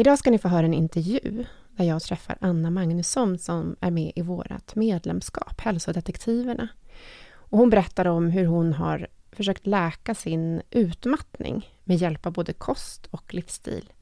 [0.00, 1.44] Idag ska ni få höra en intervju
[1.76, 6.68] där jag träffar Anna Magnusson som är med i vårt medlemskap, Hälsodetektiverna.
[7.32, 12.52] Och hon berättar om hur hon har försökt läka sin utmattning med hjälp av både
[12.52, 13.92] kost och livsstil.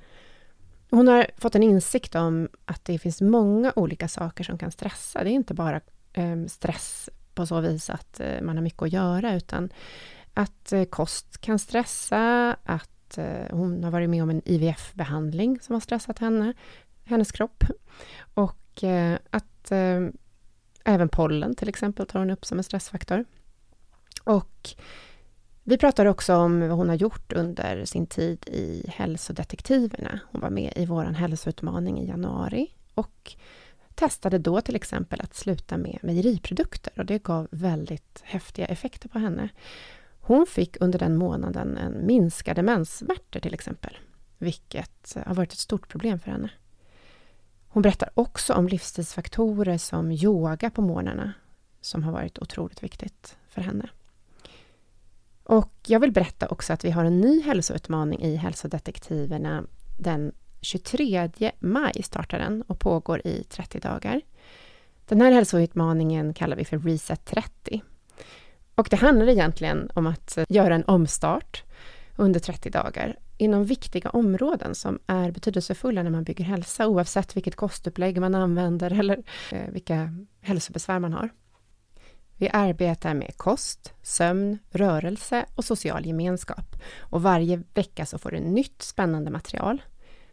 [0.90, 5.24] Hon har fått en insikt om att det finns många olika saker som kan stressa.
[5.24, 5.80] Det är inte bara
[6.12, 9.70] ehm, stress på så vis att eh, man har mycket att göra, utan
[10.34, 15.72] att eh, kost kan stressa, att Eh, hon har varit med om en IVF-behandling som
[15.72, 16.54] har stressat henne,
[17.04, 17.64] hennes kropp.
[18.34, 20.08] Och eh, att eh,
[20.84, 23.24] även pollen till exempel tar hon upp som en stressfaktor.
[24.24, 24.68] Och
[25.64, 30.20] vi pratar också om vad hon har gjort under sin tid i Hälsodetektiverna.
[30.32, 33.34] Hon var med i vår hälsoutmaning i januari och
[33.94, 39.18] testade då till exempel att sluta med mejeriprodukter och det gav väldigt häftiga effekter på
[39.18, 39.48] henne.
[40.28, 43.98] Hon fick under den månaden en minskade menssmärtor till exempel,
[44.38, 46.50] vilket eh, har varit ett stort problem för henne.
[47.68, 51.32] Hon berättar också om livsstilsfaktorer som yoga på morgnarna,
[51.80, 53.88] som har varit otroligt viktigt för henne.
[55.44, 59.64] Och jag vill berätta också att vi har en ny hälsoutmaning i Hälsodetektiverna.
[59.98, 64.20] Den 23 maj startar den och pågår i 30 dagar.
[65.06, 67.82] Den här hälsoutmaningen kallar vi för Reset 30.
[68.78, 71.64] Och det handlar egentligen om att eh, göra en omstart
[72.16, 77.56] under 30 dagar inom viktiga områden som är betydelsefulla när man bygger hälsa, oavsett vilket
[77.56, 79.22] kostupplägg man använder eller
[79.52, 81.28] eh, vilka hälsobesvär man har.
[82.36, 86.76] Vi arbetar med kost, sömn, rörelse och social gemenskap.
[86.98, 89.82] Och varje vecka så får du nytt spännande material.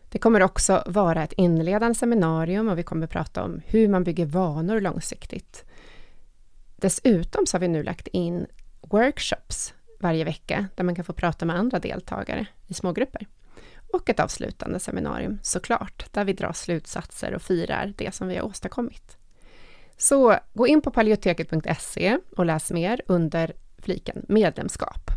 [0.10, 4.26] Det kommer också vara ett inledande seminarium och vi kommer prata om hur man bygger
[4.26, 5.66] vanor långsiktigt.
[6.85, 8.47] Dessutom så har vi nu lagt in
[8.82, 13.28] workshops varje vecka där man kan få prata med andra deltagare i smågrupper.
[13.93, 18.46] Och ett avslutande seminarium såklart, där vi drar slutsatser och firar det som vi har
[18.46, 19.17] åstadkommit.
[19.97, 25.11] Så gå in på paleoteket.se och läs mer under fliken medlemskap.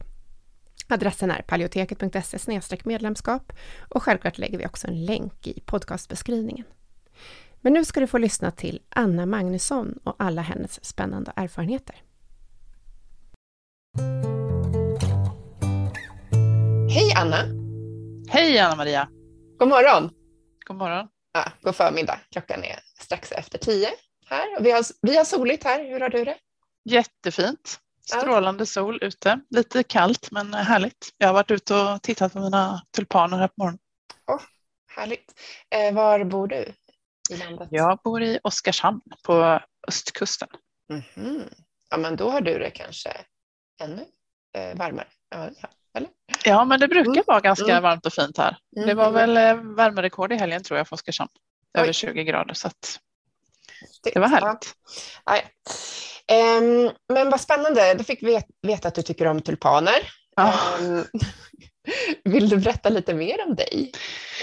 [0.88, 3.53] Adressen är paleoteket.se medlemskap
[3.88, 6.64] och självklart lägger vi också en länk i podcastbeskrivningen.
[7.61, 12.03] Men nu ska du få lyssna till Anna Magnusson och alla hennes spännande erfarenheter.
[16.91, 17.37] Hej Anna!
[18.29, 19.09] Hej Anna-Maria!
[19.59, 20.11] God morgon!
[20.67, 21.09] God morgon!
[21.33, 22.21] Ja, god förmiddag.
[22.31, 23.89] Klockan är strax efter tio
[24.27, 24.59] här.
[24.59, 25.85] Och vi, har, vi har soligt här.
[25.85, 26.37] Hur har du det?
[26.85, 27.81] Jättefint.
[28.07, 29.41] Strålande sol ute.
[29.51, 31.15] Lite kallt men härligt.
[31.19, 33.79] Jag har varit ute och tittat på mina tulpaner här på morgonen.
[34.27, 34.41] Oh,
[34.97, 35.41] härligt.
[35.71, 36.73] Eh, var bor du
[37.31, 37.69] i landet?
[37.71, 40.49] Jag bor i Oskarshamn på östkusten.
[40.91, 41.53] Mm -hmm.
[41.91, 43.11] Ja, men då har du det kanske
[43.83, 44.05] ännu
[44.57, 45.07] eh, varmare.
[45.31, 45.51] Ja,
[45.95, 46.11] eller?
[46.45, 47.25] ja, men det brukar mm.
[47.27, 47.83] vara ganska mm.
[47.83, 48.57] varmt och fint här.
[48.77, 48.89] Mm.
[48.89, 51.31] Det var väl eh, värmerekord i helgen tror jag för Oskarshamn.
[51.79, 51.95] Över Oj.
[51.95, 52.99] 20 grader så att
[54.03, 54.75] det var härligt.
[55.25, 55.37] Ja.
[55.37, 55.43] Ja,
[56.33, 59.99] Um, men vad spännande, då fick vi veta att du tycker om tulpaner.
[60.81, 61.05] Um,
[62.25, 63.93] vill du berätta lite mer om dig?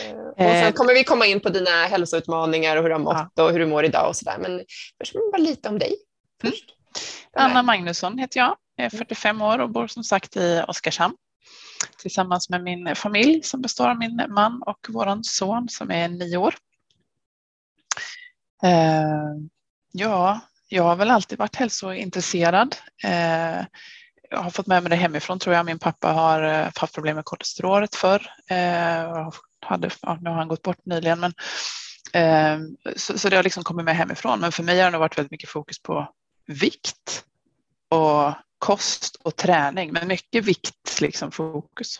[0.10, 3.32] Uh, och sen kommer vi komma in på dina hälsoutmaningar och hur du har mått
[3.36, 3.44] ja.
[3.44, 4.38] och hur du mår idag och sådär.
[4.40, 4.64] Men
[4.98, 5.96] först bara lite om dig.
[6.44, 6.56] Mm.
[7.34, 8.56] Anna Magnusson heter jag.
[8.76, 11.16] Jag är 45 år och bor som sagt i Oskarshamn
[12.02, 16.38] tillsammans med min familj som består av min man och vår son som är nio
[16.38, 16.56] år.
[18.64, 19.48] Uh,
[19.92, 20.40] ja,
[20.70, 22.76] jag har väl alltid varit hälsointresserad.
[24.36, 25.66] Jag har fått med mig det hemifrån tror jag.
[25.66, 28.30] Min pappa har eh, haft problem med kolesterolet förr.
[28.50, 29.30] Eh,
[29.62, 31.20] hade, ja, nu har han gått bort nyligen.
[31.20, 31.34] Men,
[32.14, 34.40] ehm, så, så det har liksom kommit med hemifrån.
[34.40, 36.08] Men för mig har det varit väldigt mycket fokus på
[36.48, 37.24] vikt
[37.90, 39.94] och kost och träning.
[39.94, 42.00] Men mycket vikt liksom fokus.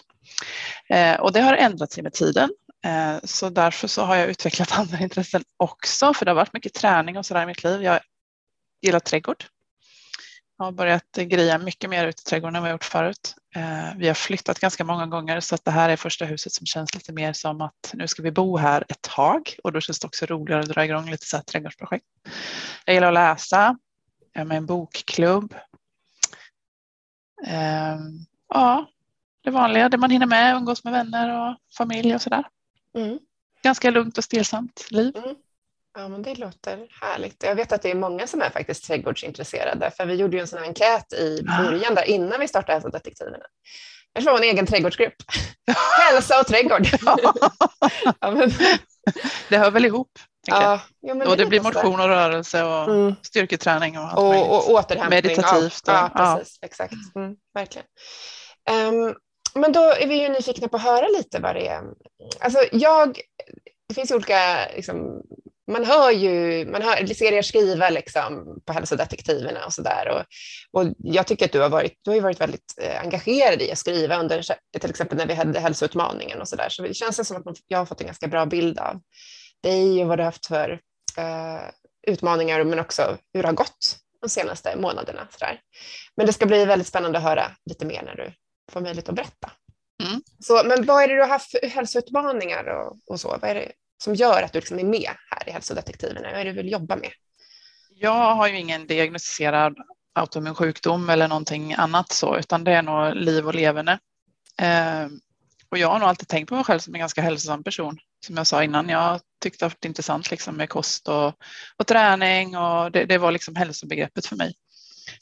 [0.90, 2.50] Eh, och det har ändrat sig med tiden.
[2.86, 6.74] Eh, så därför så har jag utvecklat andra intressen också, för det har varit mycket
[6.74, 7.84] träning och sådär i mitt liv.
[7.84, 8.00] Jag
[8.82, 9.46] gillar trädgård.
[10.58, 13.36] Jag har börjat greja mycket mer ute i trädgården än vad jag gjort förut.
[13.56, 16.66] Eh, vi har flyttat ganska många gånger så att det här är första huset som
[16.66, 20.00] känns lite mer som att nu ska vi bo här ett tag och då känns
[20.00, 22.06] det också roligare att dra igång lite så här trädgårdsprojekt.
[22.86, 23.78] Jag gillar att läsa.
[24.34, 25.56] Jag är med i en bokklubb.
[27.48, 28.86] Ehm, ja,
[29.44, 32.48] det vanliga, det man hinner med, umgås med vänner och familj och sådär.
[32.98, 33.20] Mm.
[33.64, 35.18] Ganska lugnt och stillsamt liv.
[35.18, 35.36] Mm.
[35.96, 37.44] Ja, men det låter härligt.
[37.44, 40.48] Jag vet att det är många som är faktiskt trädgårdsintresserade, för vi gjorde ju en
[40.48, 43.38] sån här enkät i början, där, innan vi startade Hälsodetektiverna.
[44.14, 45.14] Jag tror en egen trädgårdsgrupp.
[46.00, 46.88] Hälsa och trädgård.
[48.20, 48.54] ja, men...
[49.50, 50.12] Det hör väl ihop.
[50.48, 53.16] Ja, ja, och det, det blir motion och rörelse och mm.
[53.22, 55.10] styrketräning och allt och, och återhämtning.
[55.10, 55.88] Meditativt.
[55.88, 56.60] Och, ja, precis.
[56.62, 56.94] Exakt.
[57.16, 57.88] Mm, verkligen.
[58.72, 59.16] Um,
[59.56, 61.84] men då är vi ju nyfikna på att höra lite vad det är.
[62.40, 63.20] Alltså jag,
[63.88, 65.22] det finns olika liksom,
[65.72, 70.10] man hör ju, man hör, ser er skriva liksom på hälsodetektiverna och sådär.
[70.10, 70.24] Och,
[70.82, 73.78] och jag tycker att du har varit, du har varit väldigt eh, engagerad i att
[73.78, 74.46] skriva under,
[74.80, 76.70] till exempel när vi hade hälsoutmaningen och sådär.
[76.70, 79.02] Så det känns som att jag har fått en ganska bra bild av
[79.64, 80.80] dig och vad du har haft för
[81.18, 81.70] eh,
[82.08, 85.28] utmaningar, men också hur det har gått de senaste månaderna.
[85.32, 85.60] Sådär.
[86.18, 88.34] Men det ska bli väldigt spännande att höra lite mer när du
[88.72, 89.52] får möjlighet att berätta.
[90.04, 90.22] Mm.
[90.40, 93.38] Så, men vad är det du har haft för hälsoutmaningar och, och så?
[93.42, 93.72] Vad är det
[94.04, 96.32] som gör att du liksom är med här i hälsodetektiverna?
[96.32, 97.12] Vad är det du vill jobba med?
[97.90, 99.76] Jag har ju ingen diagnostiserad
[100.14, 104.00] autoimmun sjukdom eller någonting annat så, utan det är nog liv och leverne.
[104.62, 105.08] Eh,
[105.70, 107.98] och jag har nog alltid tänkt på mig själv som en ganska hälsosam person.
[108.26, 111.34] Som jag sa innan, jag tyckte att det var intressant liksom med kost och,
[111.78, 114.54] och träning och det, det var liksom hälsobegreppet för mig.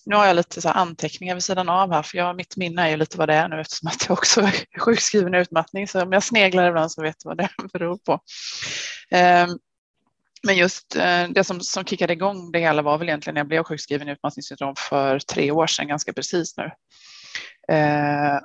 [0.06, 2.90] Nu har jag lite så anteckningar vid sidan av här, för jag, mitt minne är
[2.90, 5.88] ju lite vad det är nu eftersom att jag också är sjukskriven i utmattning.
[5.88, 8.20] Så om jag sneglar ibland så vet jag vad det beror på.
[9.12, 9.50] Ehm,
[10.44, 13.48] men just eh, det som, som kickade igång det hela var väl egentligen när jag
[13.48, 16.72] blev sjukskriven i utmattningssyndrom för tre år sedan, ganska precis nu.
[17.68, 18.40] Ehm,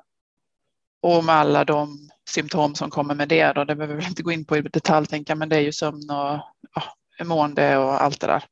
[1.03, 4.33] och med alla de symptom som kommer med det, då, det behöver vi inte gå
[4.33, 6.41] in på i detalj, tänka, men det är ju sömn och
[6.75, 8.45] ja, mående och allt det där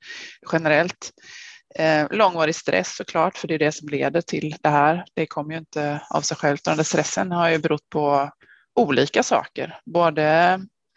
[0.53, 1.11] generellt.
[1.79, 5.05] Eh, långvarig stress såklart, för det är det som leder till det här.
[5.15, 6.65] Det kommer ju inte av sig självt.
[6.65, 8.31] Den där stressen har ju berott på
[8.75, 10.25] olika saker, både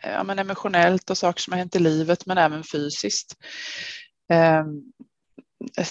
[0.03, 3.35] eh, ja, men emotionellt och saker som har hänt i livet, men även fysiskt.
[4.31, 4.63] Eh,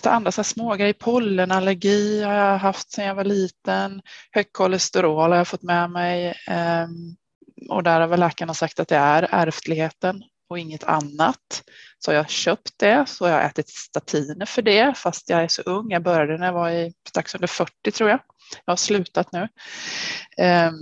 [0.05, 4.03] andra så smågrejer, pollenallergi har jag haft sedan jag var liten.
[4.33, 6.27] Högt kolesterol har jag fått med mig.
[6.49, 6.87] Eh,
[7.69, 11.63] och där har väl läkarna sagt att det är ärftligheten och inget annat.
[11.99, 15.63] Så jag köpt det, så jag har ätit statiner för det, fast jag är så
[15.63, 15.91] ung.
[15.91, 18.21] Jag började när jag var i strax under 40 tror jag.
[18.65, 19.49] Jag har slutat nu.
[20.45, 20.73] Eh,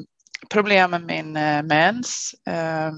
[0.51, 2.35] problem med min eh, mens.
[2.47, 2.93] Eh,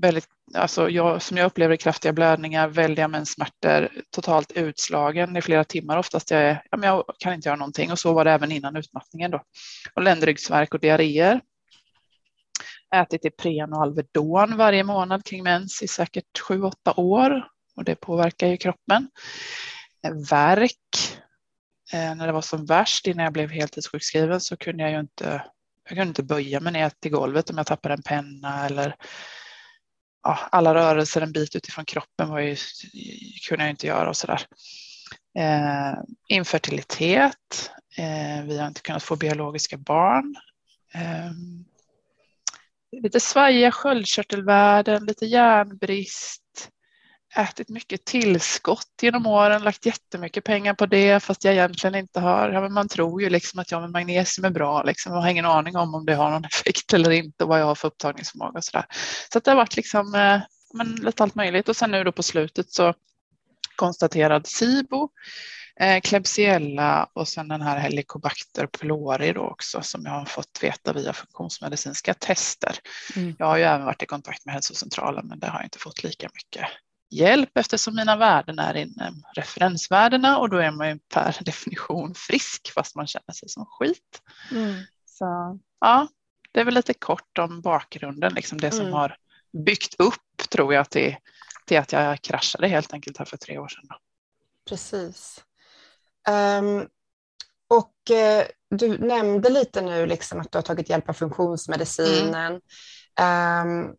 [0.00, 5.96] väldigt, alltså jag, som jag upplever kraftiga blödningar, väldiga menssmärtor, totalt utslagen i flera timmar
[5.96, 6.30] oftast.
[6.30, 8.76] Jag, är, ja, men jag kan inte göra någonting och så var det även innan
[8.76, 9.42] utmattningen då.
[9.94, 11.40] Och ländryggsvärk och diarréer
[12.94, 17.94] ätit Ipren och Alvedon varje månad kring mens i säkert sju, åtta år och det
[17.94, 19.10] påverkar ju kroppen.
[20.06, 20.72] Eh, värk.
[21.92, 25.44] Eh, när det var som värst innan jag blev heltidssjukskriven så kunde jag ju inte,
[25.84, 28.96] jag kunde inte böja mig ner till golvet om jag tappade en penna eller
[30.22, 32.56] ja, alla rörelser en bit utifrån kroppen var ju,
[33.48, 34.46] kunde jag inte göra och sådär.
[35.38, 35.94] Eh,
[36.28, 37.70] infertilitet.
[37.96, 40.36] Eh, vi har inte kunnat få biologiska barn.
[40.94, 41.30] Eh,
[43.02, 46.42] lite svajiga sköldkörtelvärden, lite järnbrist.
[47.36, 52.50] Ätit mycket tillskott genom åren, lagt jättemycket pengar på det fast jag egentligen inte har.
[52.50, 55.12] Ja, men man tror ju liksom att ja, men magnesium är bra, liksom.
[55.12, 57.66] jag har ingen aning om om det har någon effekt eller inte och vad jag
[57.66, 58.86] har för upptagningsförmåga och så där.
[59.32, 60.40] Så det har varit liksom eh,
[60.74, 62.94] men lite allt möjligt och sen nu då på slutet så
[63.76, 65.08] konstaterad SIBO,
[65.80, 70.92] eh, Klebsiella och sen den här Helicobacter pylori då också som jag har fått veta
[70.92, 72.78] via funktionsmedicinska tester.
[73.16, 73.36] Mm.
[73.38, 76.04] Jag har ju även varit i kontakt med hälsocentralen men det har jag inte fått
[76.04, 76.66] lika mycket
[77.10, 82.72] hjälp eftersom mina värden är inom referensvärdena och då är man ju per definition frisk
[82.74, 84.22] fast man känner sig som skit.
[84.50, 84.82] Mm.
[85.06, 86.08] Så ja,
[86.52, 88.92] det är väl lite kort om bakgrunden, liksom det som mm.
[88.92, 89.16] har
[89.64, 91.16] byggt upp tror jag till,
[91.66, 93.84] till att jag kraschade helt enkelt här för tre år sedan.
[93.88, 93.96] Då.
[94.68, 95.44] Precis.
[96.30, 96.88] Um,
[97.68, 102.60] och uh, du nämnde lite nu liksom att du har tagit hjälp av funktionsmedicinen.
[103.20, 103.88] Mm.
[103.88, 103.94] Um,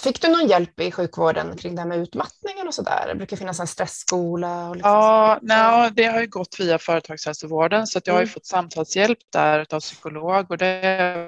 [0.00, 3.04] Fick du någon hjälp i sjukvården kring det här med utmattningen och så där?
[3.08, 4.68] Det brukar finnas en stressskola.
[4.68, 8.18] Och liksom ja, nej, det har ju gått via företagshälsovården så att jag mm.
[8.18, 10.80] har ju fått samtalshjälp där av psykolog och det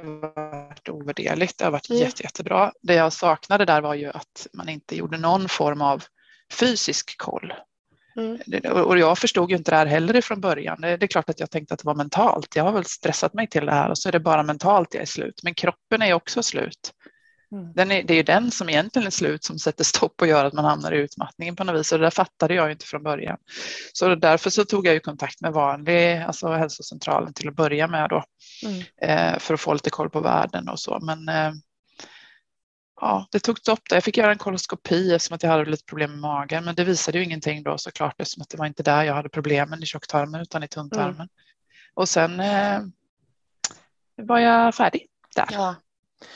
[0.05, 0.21] har
[0.69, 1.59] varit ovärderligt.
[1.59, 2.03] Det har varit mm.
[2.03, 2.73] jätte, jättebra.
[2.83, 6.05] Det jag saknade där var ju att man inte gjorde någon form av
[6.53, 7.53] fysisk koll.
[8.16, 8.73] Mm.
[8.73, 10.81] Och jag förstod ju inte det här heller från början.
[10.81, 12.57] Det är klart att jag tänkte att det var mentalt.
[12.57, 15.02] Jag har väl stressat mig till det här och så är det bara mentalt jag
[15.02, 15.40] är slut.
[15.42, 16.92] Men kroppen är också slut.
[17.52, 17.73] Mm.
[17.75, 20.45] Den är, det är ju den som egentligen är slut som sätter stopp och gör
[20.45, 23.02] att man hamnar i utmattningen på något vis och det där fattade jag inte från
[23.02, 23.37] början.
[23.92, 28.11] Så därför så tog jag ju kontakt med vanlig, alltså hälsocentralen till att börja med
[28.11, 28.25] då
[28.66, 28.83] mm.
[29.02, 30.99] eh, för att få lite koll på värden och så.
[31.02, 31.52] Men eh,
[33.02, 33.97] ja, det tog stopp där.
[33.97, 36.85] Jag fick göra en koloskopi eftersom att jag hade lite problem med magen, men det
[36.85, 39.87] visade ju ingenting då såklart eftersom att det var inte där jag hade problemen i
[39.87, 41.14] tjocktarmen utan i tunntarmen.
[41.14, 41.28] Mm.
[41.94, 42.80] Och sen eh,
[44.16, 45.06] var jag färdig
[45.37, 45.47] där.
[45.50, 45.75] Ja.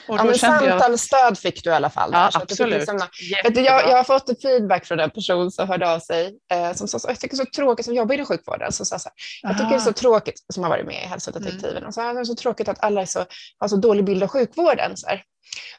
[0.08, 1.38] Och ja, men samtalsstöd jag...
[1.38, 2.10] fick du i alla fall.
[2.12, 2.74] Ja, absolut.
[2.74, 3.00] Liksom,
[3.44, 6.88] du, jag, jag har fått feedback från en person som hörde av sig eh, som
[6.88, 9.14] sa jag tycker det är så tråkigt, som jobbar inom sjukvården, som sa så här,
[9.42, 11.88] jag tycker det är så tråkigt, som har varit med i hälsodetektiven, mm.
[11.88, 13.24] och så här, det är så tråkigt att alla är så,
[13.58, 14.96] har så dålig bild av sjukvården.
[14.96, 15.22] Så, här.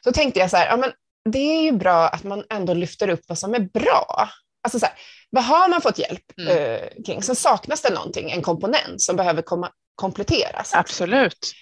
[0.04, 0.92] så tänkte jag så här, ja, men
[1.32, 4.28] det är ju bra att man ändå lyfter upp vad som är bra.
[4.62, 4.94] Alltså så här,
[5.30, 6.56] vad har man fått hjälp mm.
[6.56, 7.22] eh, kring?
[7.22, 10.74] Sen saknas det någonting, en komponent som behöver komma, kompletteras.
[10.74, 11.52] Absolut.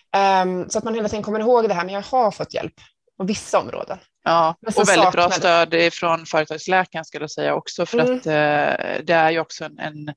[0.43, 2.75] Um, så att man hela tiden kommer ihåg det här, men jag har fått hjälp
[3.19, 3.99] på vissa områden.
[4.25, 8.17] Ja, och väldigt bra stöd från företagsläkaren skulle jag säga också, för mm.
[8.17, 10.09] att eh, det är ju också en, en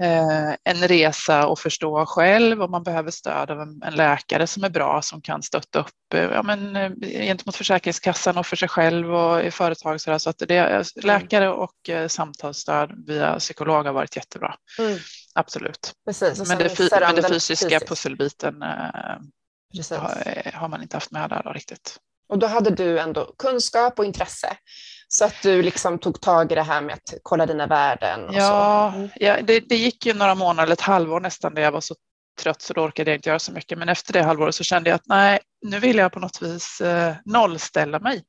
[0.00, 4.64] eh, en resa att förstå själv och man behöver stöd av en, en, läkare som
[4.64, 8.68] är bra som kan stötta upp eh, ja, men, eh, gentemot Försäkringskassan och för sig
[8.68, 10.00] själv och i företag.
[10.00, 10.84] Så, där, så att det, mm.
[10.96, 14.54] läkare och samtalsstöd via psykolog har varit jättebra.
[14.78, 14.98] Mm
[15.34, 15.92] absolut.
[16.06, 17.88] Precis, men, det, men det fysiska fysiskt.
[17.88, 21.98] pusselbiten eh, har, eh, har, man inte haft med där då, riktigt.
[22.28, 24.56] Och då hade du ändå kunskap och intresse.
[25.08, 28.20] Så att du liksom tog tag i det här med att kolla dina värden.
[28.32, 28.92] Ja.
[28.94, 29.08] Mm.
[29.16, 31.94] ja det, det, gick ju några månader, eller ett halvår nästan, där jag var så
[32.42, 33.78] trött så då orkade jag inte göra så mycket.
[33.78, 36.80] Men efter det halvåret så kände jag att nej, nu vill jag på något vis
[36.80, 38.24] eh, nollställa mig.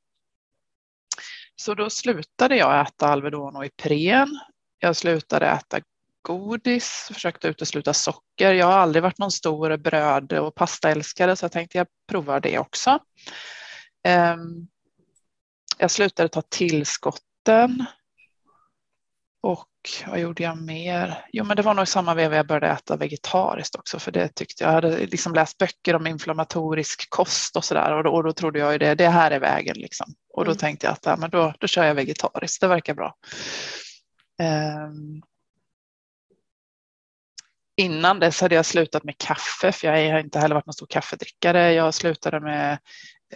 [1.56, 4.40] Så då slutade jag äta Alvedon och Ipren.
[4.78, 5.80] Jag slutade äta
[6.26, 8.54] godis, försökte utesluta socker.
[8.54, 12.58] Jag har aldrig varit någon stor bröd och pastaälskare så jag tänkte jag provar det
[12.58, 12.98] också.
[14.06, 14.68] Ehm,
[15.78, 17.84] jag slutade ta tillskotten.
[19.42, 19.68] Och
[20.06, 21.26] vad gjorde jag mer?
[21.32, 24.64] Jo, men det var nog samma veva jag började äta vegetariskt också, för det tyckte
[24.64, 24.68] jag.
[24.68, 28.32] Jag hade liksom läst böcker om inflammatorisk kost och så där och då, och då
[28.32, 30.14] trodde jag ju det, det här är vägen liksom.
[30.34, 30.58] Och då mm.
[30.58, 33.14] tänkte jag att ja, men då, då kör jag vegetariskt, det verkar bra.
[34.42, 35.22] Um,
[37.76, 40.86] Innan dess hade jag slutat med kaffe, för jag har inte heller varit någon stor
[40.86, 41.72] kaffedrickare.
[41.72, 42.78] Jag slutade med,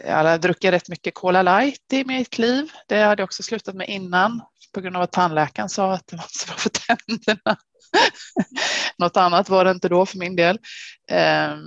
[0.04, 2.70] jag hade druckit rätt mycket Cola light i mitt liv.
[2.88, 4.40] Det hade jag också slutat med innan
[4.74, 7.56] på grund av att tandläkaren sa att det var så bra för tänderna.
[8.98, 10.58] Något annat var det inte då för min del.
[11.10, 11.64] Ehm,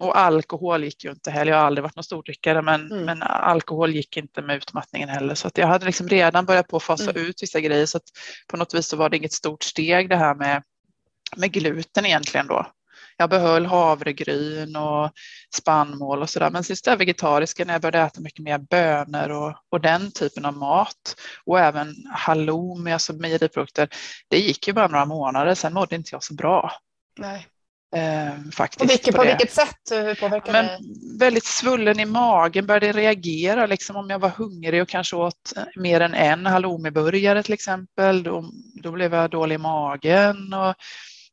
[0.00, 1.52] och alkohol gick ju inte heller.
[1.52, 3.04] Jag har aldrig varit någon stordrickare, men, mm.
[3.04, 5.34] men alkohol gick inte med utmattningen heller.
[5.34, 7.26] Så att jag hade liksom redan börjat på att fasa mm.
[7.26, 7.86] ut vissa grejer.
[7.86, 8.04] Så att
[8.48, 10.62] på något vis så var det inget stort steg det här med
[11.36, 12.66] med gluten egentligen då.
[13.16, 15.10] Jag behöll havregryn och
[15.56, 16.50] spannmål och sådär.
[16.50, 20.44] Men sist är vegetariska när jag började äta mycket mer bönor och, och den typen
[20.44, 21.16] av mat.
[21.44, 23.88] Och även halloumi, alltså mejeriprodukter.
[24.28, 26.72] Det gick ju bara några månader, sen mådde inte jag så bra.
[27.18, 27.46] Nej.
[27.96, 28.82] Eh, faktiskt.
[28.82, 29.78] Och vilket, på, på vilket sätt?
[29.90, 30.78] Hur påverkar Men det?
[31.24, 36.00] väldigt svullen i magen, började reagera liksom om jag var hungrig och kanske åt mer
[36.00, 38.22] än en halloumiburgare till exempel.
[38.22, 38.50] Då,
[38.82, 40.52] då blev jag dålig i magen.
[40.52, 40.74] Och,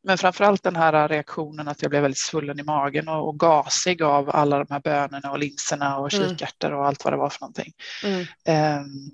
[0.04, 4.04] men framförallt den här reaktionen att jag blev väldigt svullen i magen och, och gasig
[4.04, 6.30] av alla de här bönorna och linserna och Mm.
[6.30, 7.74] kikärtor och allt vad det var för någonting.
[8.04, 8.26] Mm.
[8.46, 9.12] Ehm,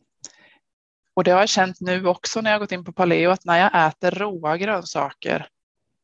[1.14, 3.58] och det har jag känt nu också när jag gått in på paleo att när
[3.60, 5.48] jag äter råa grönsaker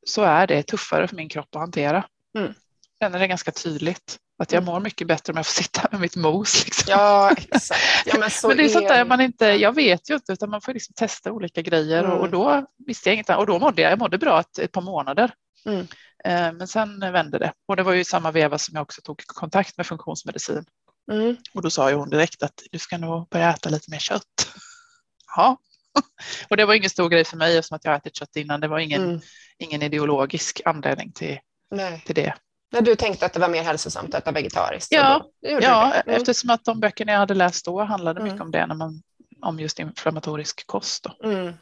[0.06, 2.06] så är det tuffare för min kropp att hantera.
[2.38, 2.54] Mm.
[3.00, 4.18] Jag känner det ganska tydligt.
[4.44, 4.74] Att jag Mm.
[4.74, 6.66] mår mycket bättre om jag får sitta med mitt mos.
[6.66, 6.86] Liksom.
[6.88, 7.82] Ja, exakt.
[8.06, 10.62] Ja, men, men det är sånt där man inte, jag vet ju inte utan man
[10.62, 12.20] får liksom testa olika grejer och, Mm.
[12.22, 14.82] och då visste jag inget och då mådde jag, jag mådde bra ett, ett par
[14.82, 15.32] månader.
[15.66, 15.80] Mm.
[16.26, 19.22] Eh, Men sen vände det och det var ju samma veva som jag också tog
[19.28, 20.66] kontakt med funktionsmedicin
[21.12, 21.36] Mm.
[21.54, 24.48] och då sa ju hon direkt att du ska nog börja äta lite mer kött.
[25.36, 25.58] Ja,
[26.50, 28.60] och det var ingen stor grej för mig eftersom att jag ätit kött innan.
[28.62, 29.22] Det var ingen, Mm.
[29.58, 31.40] ingen ideologisk anledning till,
[31.72, 32.04] Nej.
[32.06, 32.34] till det.
[32.74, 34.90] När du tänkte att det var mer hälsosamt att äta vegetariskt?
[34.90, 35.94] så Ja, Ja.
[35.94, 36.16] Mm.
[36.22, 38.32] eftersom att de böckerna jag hade läst då handlade Mm.
[38.34, 39.02] mycket om det, när man,
[39.42, 41.06] om just inflammatorisk kost.
[41.24, 41.54] Mm.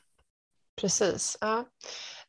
[0.82, 1.38] Precis.
[1.42, 1.66] Ja.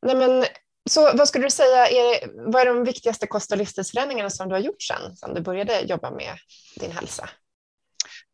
[0.02, 0.44] Nej, men,
[0.90, 4.54] så vad skulle du säga, är, vad är de viktigaste kost och livsstilsförändringarna som du
[4.54, 6.36] har gjort sen, sen du började jobba med
[6.76, 7.28] din hälsa?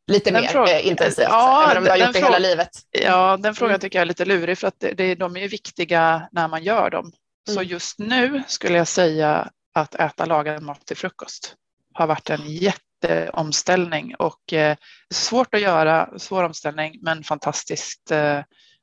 [0.07, 2.71] Lite Den mer frågan- eh, intensivt, Ja, även om du har gjort det hela livet.
[2.91, 3.81] Ja, den frågan Mm.
[3.81, 6.63] tycker jag är lite lurig för att det, det, de är ju viktiga när man
[6.63, 7.13] gör dem.
[7.49, 7.65] Så Mm.
[7.65, 9.49] just nu skulle jag säga
[9.81, 11.55] att äta lagad mat till frukost
[11.95, 14.77] har varit en jätteomställning och eh,
[15.15, 18.41] svårt att göra, svår omställning men fantastiskt, eh,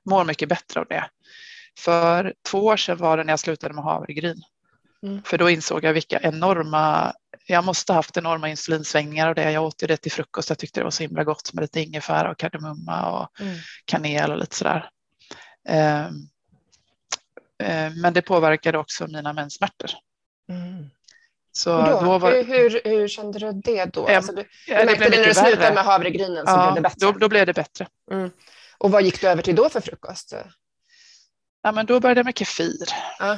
[0.10, 1.10] mår mycket bättre av det.
[1.80, 4.42] För två år sedan var det när jag slutade med havregryn.
[5.04, 5.24] Mm.
[5.24, 7.14] För då insåg jag vilka enorma,
[7.48, 9.52] jag måste ha haft enorma insulinsvängningar och det.
[9.52, 11.82] Jag åt ju det till frukost, jag tyckte det var så himla gott med lite
[11.82, 13.58] ingefära och kardemumma och Mm.
[13.86, 14.90] kanel och lite sådär.
[15.70, 16.06] Eh,
[17.64, 19.90] eh, Men det påverkade också mina menssmärtor.
[20.50, 20.90] Mm.
[21.52, 22.02] Så Hur, då?
[22.02, 24.08] då var, hur, hur, hur kände du det då?
[24.08, 25.74] Em, Alltså, du, ja, du märkte det när du slutade värre.
[25.74, 26.98] med havregrynen så Ja, blev det bättre?
[27.06, 27.88] Då, då blev det bättre.
[28.78, 30.34] Och vad gick du över till då för frukost?
[31.64, 32.78] Ja, men då började jag med kefir.
[33.20, 33.38] Ja.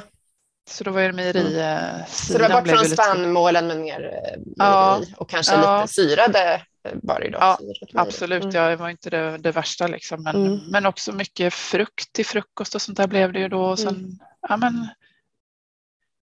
[0.70, 2.00] Så då var det mejeri Mm.
[2.08, 4.96] Så det var bort från spannmålen men mer eh, Ja.
[4.98, 5.80] mejeri och kanske Ja.
[5.82, 7.38] lite syrade eh, var det då?
[7.40, 7.86] Ja, mejeri.
[7.94, 8.54] Absolut, Mm.
[8.56, 10.22] ja, det var inte det, det värsta liksom.
[10.22, 10.58] Men, Mm.
[10.70, 13.62] men också mycket frukt till frukost och sånt där blev det ju då.
[13.62, 14.10] Och sen, Mm.
[14.48, 14.88] ja, men,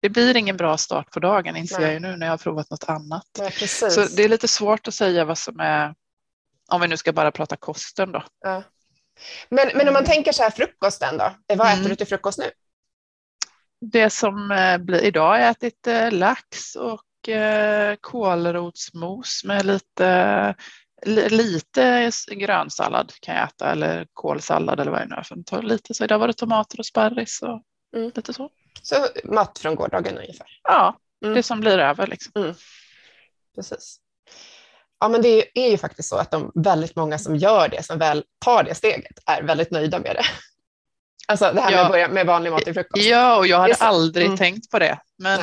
[0.03, 1.85] det blir ingen bra start på dagen inser Nej.
[1.85, 3.27] jag ju nu när jag har provat något annat.
[3.39, 3.51] Nej.
[3.67, 5.93] Så det är lite svårt att säga vad som är,
[6.71, 8.23] om vi nu ska bara prata kosten då.
[8.41, 8.63] ja.
[9.49, 11.79] men, men om man tänker så här frukosten då, Eh, vad Mm.
[11.79, 12.51] äter du till frukost nu?
[13.81, 20.55] Det som eh, blir, idag har jag ätit eh, lax och eh, kålrotsmos med lite,
[21.05, 25.61] li, lite grönsallad kan jag äta eller kålsallad eller vad det nu är.
[25.61, 27.61] Lite, så idag var det tomater och sparris och
[27.95, 28.11] Mm.
[28.15, 28.49] lite så.
[28.81, 30.47] Så mat från gårdagen ungefär.
[30.63, 31.35] Ja, Mm.
[31.35, 32.53] det som blir över liksom.
[33.55, 33.97] Precis.
[34.99, 37.97] Ja, men det är ju faktiskt så att de väldigt många som gör det, som
[37.99, 40.23] väl tar det steget, är väldigt nöjda med det.
[41.27, 41.85] Alltså det här med Ja.
[41.85, 43.05] att börja med vanlig mat till frukost.
[43.05, 44.37] Ja, och jag hade aldrig Mm.
[44.37, 44.99] tänkt på det.
[45.17, 45.39] Men,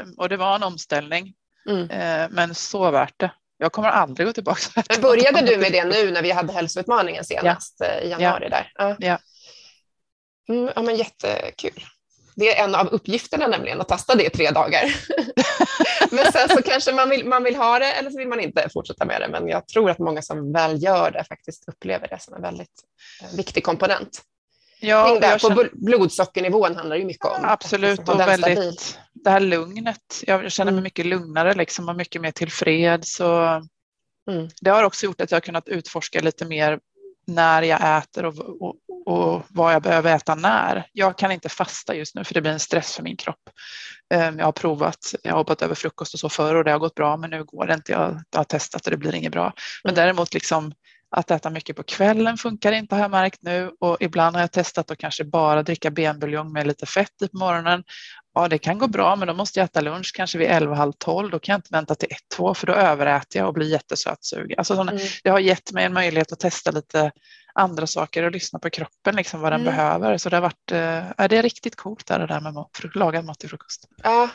[0.00, 1.34] eh, och det var en omställning.
[1.68, 1.90] Mm.
[1.90, 3.30] Eh, men så värt det.
[3.58, 4.60] Jag kommer aldrig gå tillbaka.
[4.88, 8.48] Men började du med det nu när vi hade hälsoutmaningen senast eh, i januari?
[8.48, 8.72] Där?
[8.74, 8.96] Ja.
[8.98, 9.18] Ja.
[10.48, 11.84] Mm, ja, men jättekul.
[12.36, 14.82] Det är en av uppgifterna nämligen, att testa det i tre dagar.
[16.10, 18.68] men sen så kanske man vill, man vill ha det eller så vill man inte
[18.72, 19.28] fortsätta med det.
[19.28, 22.82] Men jag tror att många som väl gör det faktiskt upplever det som en väldigt
[23.22, 24.22] eh, viktig komponent.
[24.80, 27.40] Ja, där, på känner- bl- blodsockernivån handlar det ju mycket om.
[27.44, 28.76] Absolut, ha och väldigt stabil.
[29.12, 30.22] det här lugnet.
[30.22, 30.84] Jag känner mig Mm.
[30.84, 33.20] mycket lugnare liksom, och mycket mer tillfreds.
[33.20, 33.48] Och
[34.30, 34.48] Mm.
[34.60, 36.78] Det har också gjort att jag har kunnat utforska lite mer
[37.26, 38.74] när jag äter och, och,
[39.06, 40.86] och vad jag behöver äta när.
[40.92, 43.50] Jag kan inte fasta just nu för det blir en stress för min kropp.
[44.14, 46.78] Ehm, jag har provat, jag har hoppat över frukost och så förr och det har
[46.78, 47.92] gått bra men nu går det inte.
[47.92, 49.52] Jag har testat och det blir inget bra.
[49.84, 50.72] Men däremot liksom
[51.16, 54.52] att äta mycket på kvällen funkar inte har jag märkt nu och ibland har jag
[54.52, 57.84] testat att kanske bara dricka benbuljong med lite fett i på morgonen.
[58.34, 60.92] Ja, det kan gå bra, men då måste jag äta lunch kanske vid 11, halv
[60.98, 61.30] 12.
[61.30, 64.54] Då kan jag inte vänta till 1, 2 för då överäter jag och blir jättesötsug.
[64.58, 65.04] Alltså sådana, Mm.
[65.24, 67.12] det har gett mig en möjlighet att testa lite
[67.54, 69.74] andra saker och lyssna på kroppen, liksom vad den Mm.
[69.74, 70.18] behöver.
[70.18, 70.70] Så det har varit,
[71.18, 73.88] ja, det är riktigt coolt där, det där med mat, lagad mat till frukost.
[74.02, 74.28] Ja.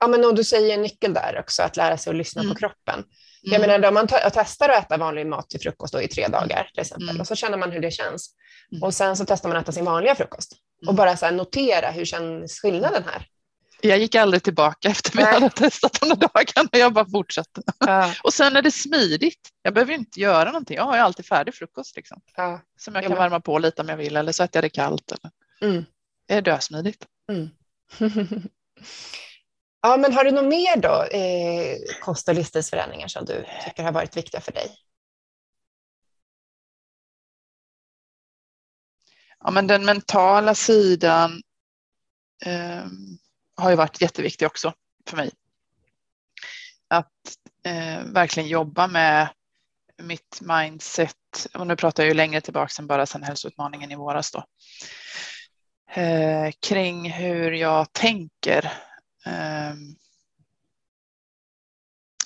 [0.00, 2.54] ja, men och du säger en nyckel där också, att lära sig att lyssna Mm.
[2.54, 3.04] på kroppen.
[3.44, 3.70] Jag Mm.
[3.70, 6.70] menar, om man te- testar att äta vanlig mat till frukost då i tre dagar
[6.72, 7.20] till exempel, Mm.
[7.20, 8.30] och så känner man hur det känns.
[8.72, 8.82] Mm.
[8.82, 10.52] Och sen så testar man att äta sin vanliga frukost.
[10.80, 10.96] Och Mm.
[10.96, 13.26] bara så notera, hur känns skillnaden här?
[13.84, 16.68] Jag gick aldrig tillbaka efter vi hade testat de där dagarna.
[16.72, 17.62] Jag bara fortsatte.
[17.78, 19.48] Ja, Och sen är det smidigt.
[19.62, 20.76] Jag behöver inte göra någonting.
[20.76, 22.60] Jag har ju alltid färdig frukost liksom, ja.
[22.78, 24.64] som jag Ja, kan men- värma på lite om jag vill eller så äter jag
[24.64, 25.12] det kallt.
[25.12, 25.70] Eller.
[25.72, 25.84] Mm.
[26.28, 27.06] Det är dösmidigt.
[27.32, 27.50] Mm.
[29.82, 33.92] Ja, men har du något mer då, eh, kost och livsstilsförändringar som du tycker har
[33.92, 34.76] varit viktiga för dig?
[39.38, 41.42] Ja, men den mentala sidan
[42.46, 42.84] eh,
[43.56, 44.72] har ju varit jätteviktig också
[45.08, 45.30] för mig.
[46.88, 49.28] Att eh, verkligen jobba med
[50.02, 54.30] mitt mindset, och nu pratar jag ju längre tillbaka än bara sedan hälsoutmaningen i våras
[54.32, 54.44] då,
[56.00, 58.72] eh, kring hur jag tänker.
[59.24, 59.96] Ehm,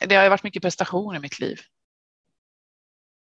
[0.00, 1.60] det har ju varit mycket prestation i mitt liv.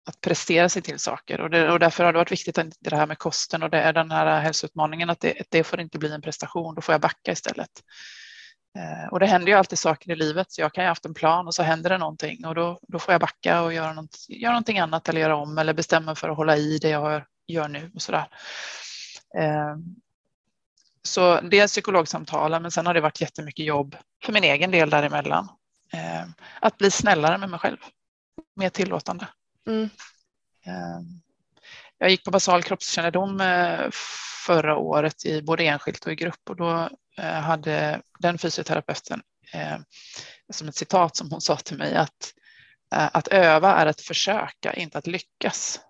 [0.06, 2.96] Att prestera sig till saker och, det, och därför har det varit viktigt att det
[2.96, 6.12] här med kosten och det är den här hälsoutmaningen att det, det får inte bli
[6.12, 7.70] en prestation, då får jag backa istället.
[8.78, 11.06] Ehm, och det händer ju alltid saker i livet, så jag kan ju ha haft
[11.06, 13.92] en plan och så händer det någonting och då, då får jag backa och göra,
[13.92, 17.24] något, göra någonting annat eller göra om eller bestämma för att hålla i det jag
[17.46, 18.28] gör nu och sådär.
[19.38, 19.96] Ehm,
[21.04, 24.90] Eh, så är psykologsamtalen, men sen har det varit jättemycket jobb för min egen del
[24.90, 25.48] däremellan.
[25.92, 26.24] Eh,
[26.60, 27.78] att bli snällare med mig själv,
[28.56, 29.28] mer tillåtande.
[29.66, 29.88] Mm.
[31.98, 33.42] Jag gick på basal kroppskännedom
[34.46, 36.88] förra året i både enskilt och i grupp och då
[37.18, 39.76] Eh, hade den fysioterapeuten eh,
[40.52, 42.34] som ett citat som hon sa till mig att
[42.94, 45.80] eh, att öva är att försöka, inte att lyckas.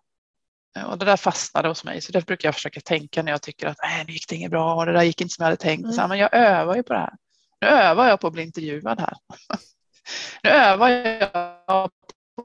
[0.86, 3.66] Och det där fastnade hos mig, så det brukar jag försöka tänka när jag tycker
[3.66, 5.84] att nej, nu gick det inget bra, det där gick inte som jag hade tänkt.
[5.84, 5.92] Mm.
[5.92, 7.12] Så, men jag övar ju på det här.
[7.60, 9.14] Nu övar jag på att bli intervjuad här.
[10.42, 11.90] nu övar jag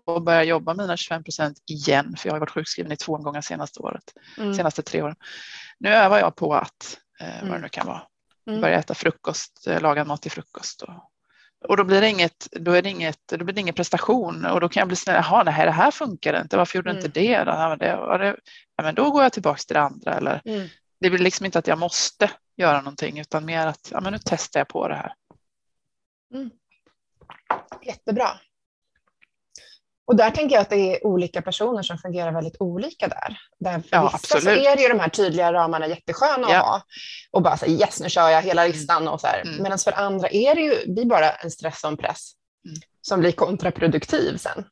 [0.05, 3.13] på att börja jobba mina 25 procent igen, för jag har varit sjukskriven i två
[3.13, 4.53] omgångar senaste året, mm.
[4.53, 5.15] senaste tre åren.
[5.79, 7.61] Nu övar jag på att, eh, vad det mm.
[7.61, 8.01] nu kan vara,
[8.47, 8.61] Mm.
[8.61, 10.81] Börja äta frukost, eh, laga mat till frukost.
[10.81, 10.93] Och,
[11.67, 14.61] och då blir det inget, då är det inget, då blir det ingen prestation och
[14.61, 17.05] då kan jag bli snäll, jaha, det här, det här funkar inte, varför gjorde mm.
[17.05, 17.43] inte det?
[17.43, 17.51] Då?
[17.51, 18.37] Det, det
[18.75, 20.67] ja, men då går jag tillbaka till det andra eller mm.
[20.99, 24.19] det blir liksom inte att jag måste göra någonting utan mer att ja, men nu
[24.25, 25.13] testar jag på det här.
[26.33, 26.49] Mm.
[27.81, 28.29] Jättebra.
[30.07, 33.37] Och där tänker jag att det är olika personer som fungerar väldigt olika där.
[33.59, 34.43] där för ja, vissa absolut.
[34.43, 36.59] så är det ju de här tydliga ramarna jättesköna ja.
[36.59, 36.81] att ha
[37.31, 38.71] och bara säga yes nu kör jag hela mm.
[38.71, 39.41] listan och så här.
[39.41, 39.63] Mm.
[39.63, 42.31] Medan för andra är det ju blir bara en stress och en press
[42.65, 42.77] mm.
[43.01, 44.65] som blir kontraproduktiv sen.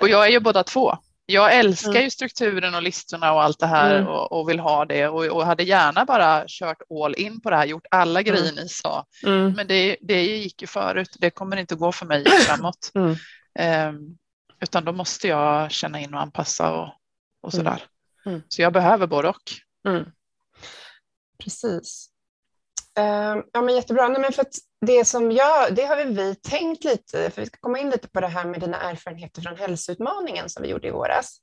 [0.00, 0.94] Och jag är ju båda två.
[1.26, 2.02] Jag älskar mm.
[2.02, 4.08] ju strukturen och listorna och allt det här mm.
[4.08, 7.56] och, och, vill ha det och, och, hade gärna bara kört all in på det
[7.56, 8.32] här, gjort alla mm.
[8.32, 9.04] grejer ni sa.
[9.26, 9.52] Mm.
[9.52, 12.90] Men det, det gick ju förut, det kommer inte gå för mig framåt.
[12.94, 14.16] Um,
[14.60, 16.94] utan då måste jag känna in och anpassa och,
[17.42, 17.70] och så där.
[17.70, 17.80] Mm.
[18.26, 18.42] Mm.
[18.48, 19.42] Så jag behöver både och.
[19.88, 20.04] Mm.
[21.44, 22.10] Precis.
[22.98, 24.08] Uh, ja, men jättebra.
[24.08, 24.46] Nej, men för
[24.86, 28.20] det som jag, det har vi tänkt lite, för vi ska komma in lite på
[28.20, 31.40] det här med dina erfarenheter från hälsoutmaningen som vi gjorde i våras.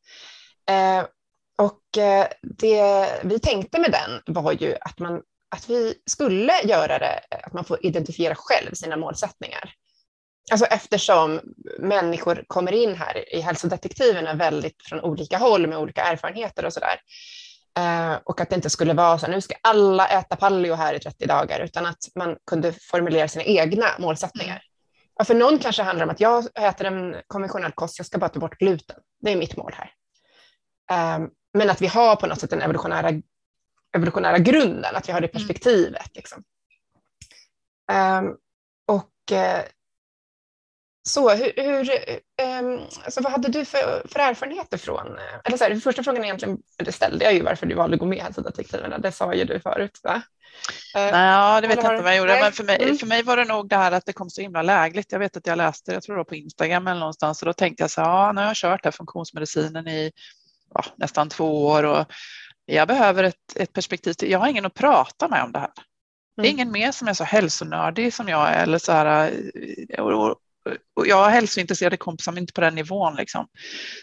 [0.71, 1.06] Uh,
[1.58, 5.21] och uh, det vi tänkte med den var ju att, man,
[5.56, 9.73] att vi skulle göra det, att man får identifiera själv sina målsättningar.
[10.51, 11.41] Alltså eftersom
[11.79, 16.99] människor kommer in här i hälsodetektiverna väldigt från olika håll med olika erfarenheter och sådär.
[17.77, 20.99] Eh, och att det inte skulle vara så nu ska alla äta paleo här i
[20.99, 24.62] 30 dagar, utan att man kunde formulera sina egna målsättningar.
[25.17, 28.29] Ja, för någon kanske handlar om att jag äter en konventionell kost, jag ska bara
[28.29, 28.97] ta bort gluten.
[29.21, 29.91] Det är mitt mål här.
[30.91, 33.21] Eh, men att vi har på något sätt den evolutionära,
[33.95, 35.34] evolutionära grunden, att vi har det mm.
[35.34, 36.15] perspektivet.
[36.15, 36.43] Liksom.
[37.91, 38.21] Eh,
[38.88, 39.63] och eh,
[41.09, 41.89] så hur, hur
[42.59, 46.23] um, alltså vad hade du för, för erfarenheter från, eh, eller så här, första frågan
[46.23, 49.33] egentligen, det ställde jag ju varför du valde att gå med i hälsodetektiverna, det sa
[49.33, 50.21] ju du förut va?
[50.97, 52.97] Uh, Nej, det vet jag inte vad jag gjorde, men för mig, mm.
[52.97, 55.11] för mig var det nog det här att det kom så himla lägligt.
[55.11, 57.53] Jag vet att jag läste, jag tror det var på Instagram eller någonstans, och då
[57.53, 60.11] tänkte jag så här, ja, nu har jag kört här funktionsmedicinen i
[60.73, 62.05] ja, nästan två år och
[62.65, 64.13] jag behöver ett, ett perspektiv.
[64.13, 65.71] Till, jag har ingen att prata med om det här.
[66.35, 66.55] Det är mm.
[66.55, 69.31] ingen mer som är så hälsonördig som jag är eller så här,
[69.89, 70.37] eh, och,
[70.93, 73.15] och jag har hälsointresserade kompisar men inte på den nivån.
[73.15, 73.47] Liksom.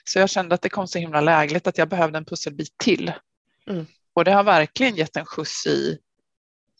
[0.04, 3.12] Så jag kände att det kom så himla lägligt att jag behövde en pusselbit till.
[3.70, 3.86] Mm.
[4.14, 5.98] Och det har verkligen gett en skjuts i,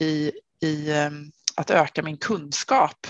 [0.01, 3.07] i, i um, att öka min kunskap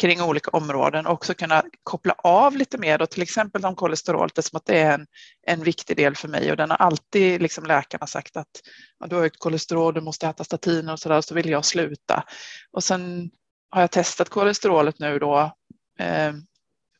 [0.00, 4.30] kring olika områden och också kunna koppla av lite mer och till exempel om kolesterol
[4.34, 5.06] som att det är en,
[5.46, 8.60] en viktig del för mig och den har alltid liksom läkarna sagt att
[8.98, 11.64] ja, du har högt kolesterol, du måste äta statiner och så där så vill jag
[11.64, 12.24] sluta.
[12.72, 13.30] Och sen
[13.70, 15.52] har jag testat kolesterolet nu då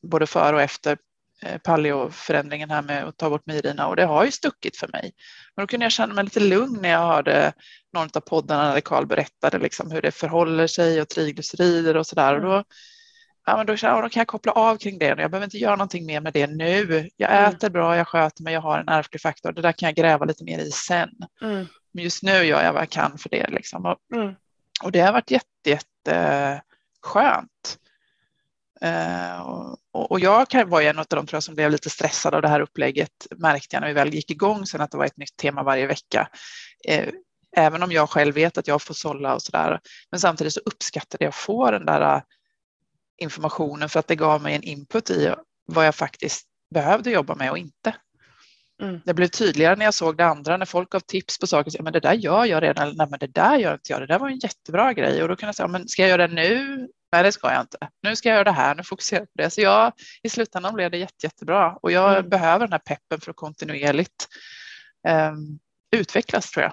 [0.03, 0.99] både före och efter
[1.43, 5.13] eh, paleoförändringen här med att ta bort mirina och det har ju stuckit för mig.
[5.57, 7.53] Men då kunde jag känna mig lite lugn när jag hörde
[7.93, 12.15] någon av poddarna där Karl berättade liksom hur det förhåller sig och triglycerider och så
[12.15, 12.35] där.
[12.35, 12.45] Mm.
[12.45, 12.65] Och då,
[13.47, 15.07] ja, men då, då kan jag koppla av kring det.
[15.07, 17.09] Jag behöver inte göra någonting mer med det nu.
[17.17, 17.45] Jag mm.
[17.45, 19.53] äter bra, jag sköter mig, jag har en ärftlig faktor.
[19.53, 21.11] Det där kan jag gräva lite mer i sen.
[21.43, 21.67] Mm.
[21.93, 23.51] Men just nu gör jag vad jag kan för det.
[23.51, 23.87] Liksom.
[23.87, 24.35] Och, mm.
[24.83, 26.63] och det har varit jätte, jätte
[27.01, 27.79] skönt.
[28.85, 29.40] Uh,
[29.93, 32.43] och, och, jag kan vara en av de tror jag, som blev lite stressad av
[32.43, 35.16] det här upplägget, märkte jag när vi väl gick igång sen att det var ett
[35.16, 36.29] nytt tema varje vecka.
[36.90, 37.11] Uh,
[37.57, 39.81] även om jag själv vet att jag får sålla och sådär.
[40.11, 42.23] Men samtidigt så uppskattade jag att få den där äh,
[43.19, 45.35] informationen för att det gav mig en input i
[45.66, 47.95] vad jag faktiskt behövde jobba med och inte.
[48.83, 49.01] Mm.
[49.05, 51.73] Det blev tydligare när jag såg det andra, när folk gav tips på saker.
[51.75, 54.03] Ja, men det där gör jag redan, eller nej, men det där gör inte jag.
[54.03, 56.29] Det där var en jättebra grej och då kan jag säga, men ska jag göra
[56.29, 56.88] det nu?
[57.12, 57.79] Nej, det ska jag inte.
[58.03, 59.51] Nu ska jag göra det här, nu fokuserar jag på det.
[59.51, 59.92] Så jag,
[60.23, 62.29] i slutändan blev det jätte, jättebra och jag mm.
[62.29, 64.29] behöver den här peppen för att kontinuerligt
[65.09, 65.59] um,
[65.96, 66.73] utvecklas tror jag.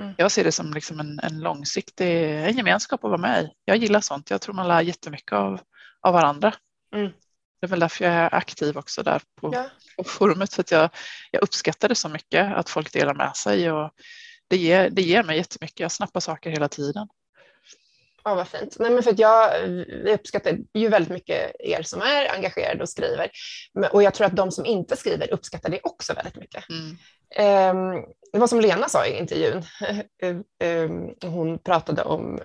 [0.00, 0.14] Mm.
[0.18, 3.48] Jag ser det som liksom en, en långsiktig en gemenskap att vara med i.
[3.64, 4.30] Jag gillar sånt.
[4.30, 5.60] Jag tror man lär jättemycket av,
[6.00, 6.54] av varandra.
[6.94, 7.12] Mm.
[7.60, 9.70] Det är väl därför jag är aktiv också där på, ja.
[9.96, 10.54] på forumet.
[10.54, 10.90] För att jag,
[11.30, 13.72] jag uppskattar det så mycket att folk delar med sig.
[13.72, 13.90] Och
[14.48, 15.80] det, ger, det ger mig jättemycket.
[15.80, 17.08] Jag snappar saker hela tiden.
[18.24, 18.76] Ja, vad fint.
[18.78, 19.50] Nej, men för att jag
[20.08, 23.30] uppskattar ju väldigt mycket er som är engagerade och skriver.
[23.92, 26.64] Och jag tror att de som inte skriver uppskattar det också väldigt mycket.
[26.68, 26.96] Mm.
[27.38, 29.62] Um, det var som Lena sa i intervjun.
[30.64, 32.40] um, hon pratade om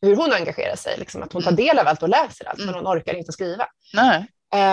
[0.00, 1.64] hur hon engagerar sig, liksom att hon tar mm.
[1.64, 2.66] del av allt och läser allt, mm.
[2.66, 3.66] men hon orkar inte skriva.
[3.94, 4.26] Nej.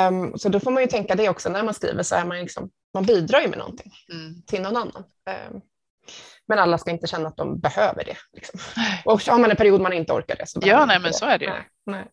[0.07, 2.37] Um, så då får man ju tänka det också när man skriver, så är man,
[2.37, 4.41] liksom, man bidrar ju med någonting mm.
[4.47, 5.03] till någon annan.
[5.51, 5.61] Um,
[6.51, 8.17] men alla ska inte känna att de behöver det.
[8.33, 8.59] Liksom.
[9.05, 11.17] Och har man en period man inte orkar det så Ja, nej, men det.
[11.17, 11.51] så är det ju.
[11.51, 12.05] Nej, nej.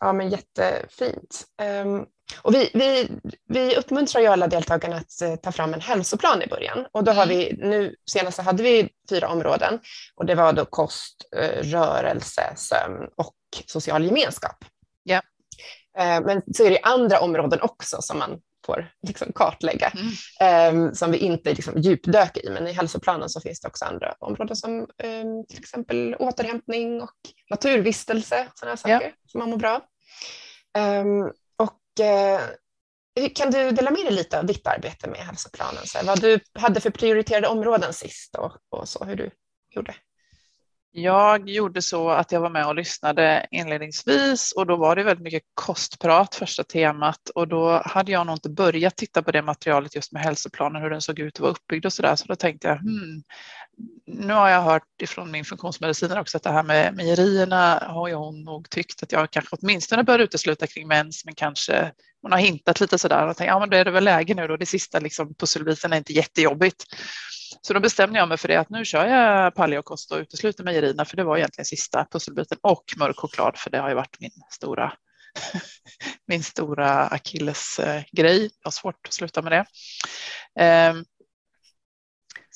[0.00, 1.44] Ja, men jättefint.
[1.84, 2.06] Um,
[2.42, 3.08] och vi, vi,
[3.48, 6.86] vi uppmuntrar ju alla deltagarna att uh, ta fram en hälsoplan i början.
[6.92, 7.38] Och då har mm.
[7.38, 9.80] vi, nu senast hade vi fyra områden
[10.14, 14.64] och det var då kost, uh, rörelse, sömn och social gemenskap.
[15.02, 15.22] Ja.
[15.98, 19.92] Uh, men så är det andra områden också som man får liksom kartlägga,
[20.40, 20.76] mm.
[20.76, 22.50] um, som vi inte liksom djupdök i.
[22.50, 27.16] Men i hälsoplanen så finns det också andra områden som um, till exempel återhämtning och
[27.50, 29.10] naturvistelse, sådana saker ja.
[29.26, 29.80] som man mår bra.
[30.78, 35.82] Um, och uh, kan du dela med dig lite av ditt arbete med hälsoplanen?
[35.84, 39.30] Så vad du hade för prioriterade områden sist och, och så, hur du
[39.70, 39.94] gjorde?
[40.92, 45.24] Jag gjorde så att jag var med och lyssnade inledningsvis och då var det väldigt
[45.24, 49.94] mycket kostprat första temat och då hade jag nog inte börjat titta på det materialet
[49.94, 52.16] just med hälsoplanen, hur den såg ut och var uppbyggd och så där.
[52.16, 53.22] Så då tänkte jag, hmm,
[54.06, 58.14] nu har jag hört ifrån min funktionsmedicinare också att det här med mejerierna har ju
[58.14, 62.38] hon nog tyckt att jag kanske åtminstone bör utesluta kring mens, men kanske hon har
[62.38, 64.66] hintat lite sådär och tänkt, ja men då är det väl läge nu då, det
[64.66, 66.84] sista liksom pusselbiten är inte jättejobbigt.
[67.60, 71.04] Så då bestämde jag mig för det att nu kör jag paleokost och utesluter mejerierna
[71.04, 74.30] för det var egentligen sista pusselbiten och mörk choklad för det har ju varit min
[74.50, 74.92] stora
[76.26, 78.42] min stora akillesgrej.
[78.42, 79.64] Jag har svårt att sluta med det.
[80.60, 81.04] Ehm,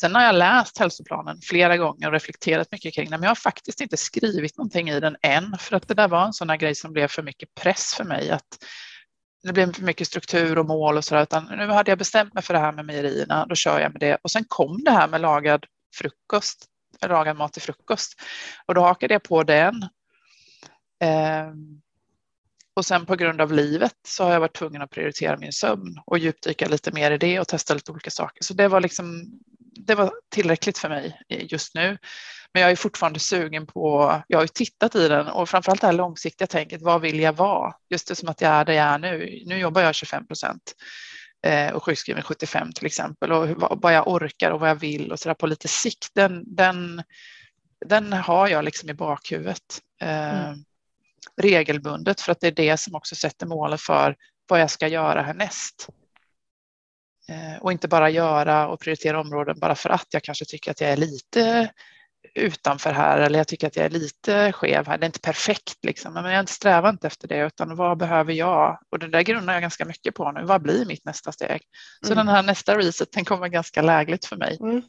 [0.01, 3.35] sen har jag läst hälsoplanen flera gånger och reflekterat mycket kring den, men jag har
[3.35, 6.57] faktiskt inte skrivit någonting i den än, för att det där var en sån här
[6.57, 8.31] grej som blev för mycket press för mig.
[8.31, 8.59] Att
[9.43, 12.35] det blev för mycket struktur och mål och så där, utan nu hade jag bestämt
[12.35, 14.19] mig för det här med mejerierna, då kör jag med det.
[14.23, 16.67] Och sen kom det här med lagad frukost,
[17.07, 18.21] lagad mat till frukost
[18.67, 19.83] och då hakade jag på den.
[21.03, 21.51] Eh,
[22.75, 26.01] och sen på grund av livet så har jag varit tvungen att prioritera min sömn
[26.07, 28.45] och djupdyka lite mer i det och testa lite olika saker.
[28.45, 29.25] Så det var liksom,
[29.59, 31.99] det var tillräckligt för mig just nu.
[32.55, 35.87] Men jag är fortfarande sugen på, jag har ju tittat i den och framförallt det
[35.87, 37.75] här långsiktiga tänket, vad vill jag vara?
[37.91, 39.43] Just det som att jag är där jag är nu.
[39.47, 40.75] Nu jobbar jag 25 procent
[41.47, 45.21] eh, och sjukskriven 75 till exempel och vad jag orkar och vad jag vill och
[45.21, 46.09] så där på lite sikt.
[46.15, 47.03] Den, den,
[47.87, 50.65] den har jag liksom i bakhuvudet eh, mm.
[51.37, 54.17] regelbundet för att det är det som också sätter målet för
[54.49, 55.89] vad jag ska göra härnäst.
[57.29, 60.81] Eh, och inte bara göra och prioritera områden bara för att jag kanske tycker att
[60.81, 61.71] jag är lite
[62.35, 64.99] utanför här eller jag tycker att jag är lite skev här.
[64.99, 68.79] Det är inte perfekt liksom, men jag strävar inte efter det utan vad behöver jag?
[68.91, 70.45] Och det där grundar jag ganska mycket på nu.
[70.45, 71.63] Vad blir mitt nästa steg?
[72.07, 72.27] Så mm.
[72.27, 74.59] den här nästa reset den kommer ganska lägligt för mig.
[74.61, 74.83] Mm.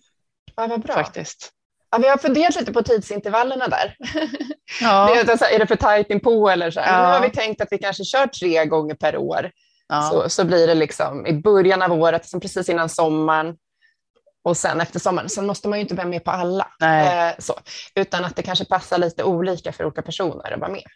[0.55, 0.93] Ja, vad bra.
[0.93, 1.51] Faktiskt.
[1.91, 3.95] Ja, vi har funderat lite på tidsintervallerna där.
[4.81, 5.09] Ja.
[5.13, 6.79] det är, är det för tajt inpå eller så?
[6.79, 7.07] Ja.
[7.07, 9.51] Nu har vi tänkt att vi kanske kör tre gånger per år.
[9.87, 10.01] Ja.
[10.01, 13.55] Så, så blir det liksom i början av året, som precis innan sommaren,
[14.43, 15.29] och sen efter sommaren.
[15.29, 17.59] Sen måste man ju inte vara med på alla, eh, så,
[17.95, 20.87] utan att det kanske passar lite olika för olika personer att vara med.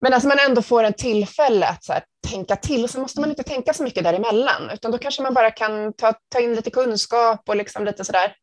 [0.00, 3.30] Men alltså man ändå får en tillfälle att så här, tänka till, så måste man
[3.30, 6.70] inte tänka så mycket däremellan, utan då kanske man bara kan ta, ta in lite
[6.70, 8.34] kunskap och liksom lite sådär,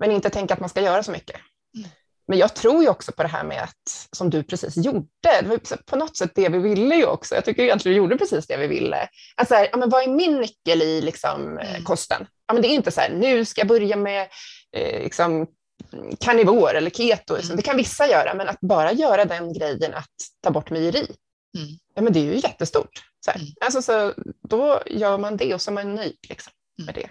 [0.00, 1.36] men inte tänka att man ska göra så mycket.
[2.30, 2.38] Mm.
[2.38, 5.48] Men jag tror ju också på det här med att, som du precis gjorde, det
[5.48, 7.34] var på något sätt det vi ville ju också.
[7.34, 9.08] Jag tycker egentligen vi gjorde precis det vi ville.
[9.36, 11.84] Alltså, ja, men vad är min nyckel i liksom, mm.
[11.84, 12.26] kosten?
[12.46, 14.28] Ja, men det är inte så här, nu ska jag börja med
[14.76, 15.46] eh, liksom,
[16.20, 17.36] karnivor eller keto.
[17.36, 17.56] Mm.
[17.56, 21.06] Det kan vissa göra, men att bara göra den grejen att ta bort mejeri,
[21.56, 21.68] mm.
[21.94, 23.04] ja, men det är ju jättestort.
[23.24, 23.46] Så, mm.
[23.60, 24.14] alltså, så
[24.48, 26.52] Då gör man det och så är man nöjd liksom,
[26.86, 27.08] med det.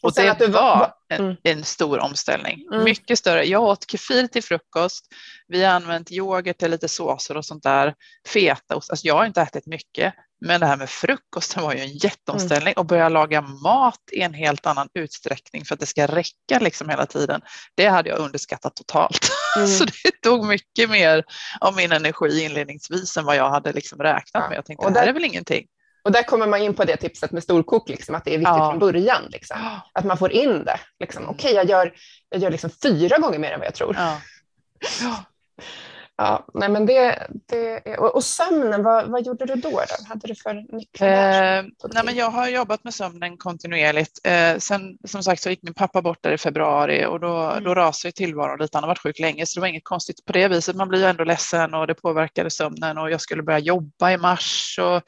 [0.00, 1.36] Och, det att du var en, mm.
[1.42, 2.66] en stor omställning.
[2.72, 2.84] Mm.
[2.84, 3.44] Mycket större.
[3.44, 5.04] Jag åt kefir till frukost.
[5.48, 7.94] Vi har använt yoghurt till lite såser och sånt där.
[8.28, 8.90] Fetaost.
[8.90, 12.72] Alltså jag har inte ätit mycket, men det här med frukosten var ju en jätteomställning
[12.72, 12.80] mm.
[12.80, 16.88] och börja laga mat i en helt annan utsträckning för att det ska räcka liksom
[16.88, 17.40] hela tiden.
[17.74, 19.28] Det hade jag underskattat totalt.
[19.56, 19.68] Mm.
[19.68, 21.24] Så det tog mycket mer
[21.60, 24.56] av min energi inledningsvis än vad jag hade liksom räknat med.
[24.56, 25.66] Jag tänkte, och det här är väl ingenting.
[26.08, 28.56] Och där kommer man in på det tipset med storkok, liksom, att det är viktigt
[28.56, 28.70] ja.
[28.70, 29.22] från början.
[29.28, 29.56] Liksom.
[29.92, 30.80] Att man får in det.
[31.00, 31.28] Liksom.
[31.28, 31.92] Okej, okay, jag gör,
[32.28, 33.96] jag gör liksom fyra gånger mer än vad jag tror.
[33.98, 34.20] Ja.
[36.20, 39.70] Ja, nej men det, det och, och sömnen, vad, vad gjorde du då?
[39.70, 40.08] då?
[40.08, 41.08] Hade du för nycklar?
[41.08, 44.20] Eh, nej men jag har jobbat med sömnen kontinuerligt.
[44.24, 47.64] Eh, sen som sagt så gick min pappa bort där i februari och då, mm.
[47.64, 48.76] då rasade tillvaron lite.
[48.76, 50.76] Han har varit sjuk länge så det var inget konstigt på det viset.
[50.76, 54.18] Man blir ju ändå ledsen och det påverkade sömnen och jag skulle börja jobba i
[54.18, 55.02] mars och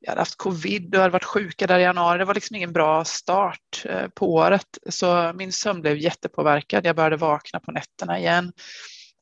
[0.00, 2.18] jag hade haft covid och hade varit sjuka där i januari.
[2.18, 6.86] Det var liksom ingen bra start eh, på året så min sömn blev jättepåverkad.
[6.86, 8.52] Jag började vakna på nätterna igen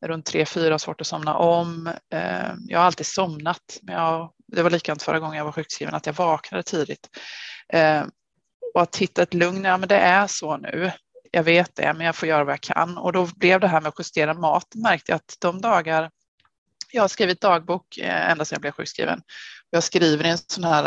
[0.04, 1.86] runt tre, fyra, svårt att somna om.
[2.12, 5.94] Eh, jag har alltid somnat, men jag, det var likadant förra gången jag var sjukskriven,
[5.94, 7.08] att jag vaknade tidigt.
[7.72, 8.04] Eh,
[8.74, 10.92] och att hitta ett lugn, ja men det är så nu.
[11.30, 12.98] Jag vet det, men jag får göra vad jag kan.
[12.98, 16.10] Och då blev det här med att justera mat, märkte jag att de dagar
[16.92, 19.22] jag har skrivit dagbok eh, ända sedan jag blev sjukskriven.
[19.70, 20.84] Jag skriver i en sån här,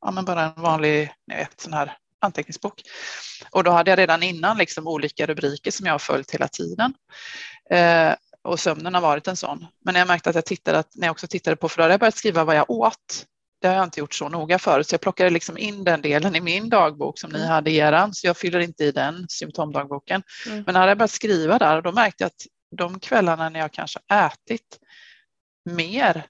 [0.00, 2.82] ja men bara en vanlig, ni vet, sån här anteckningsbok.
[3.50, 6.94] Och då hade jag redan innan liksom olika rubriker som jag har följt hela tiden.
[7.70, 8.14] Eh,
[8.48, 9.66] och sömnen har varit en sån.
[9.84, 11.92] Men jag märkte att jag tittade, att när jag också tittade på, för då hade
[11.92, 13.26] jag börjat skriva vad jag åt.
[13.60, 16.36] Det har jag inte gjort så noga förut, så jag plockade liksom in den delen
[16.36, 17.50] i min dagbok som ni mm.
[17.50, 20.22] hade i eran, så jag fyller inte i den symptomdagboken.
[20.46, 20.62] Mm.
[20.66, 23.98] Men när jag börjat skriva där, då märkte jag att de kvällarna när jag kanske
[24.12, 24.78] ätit
[25.70, 26.26] mer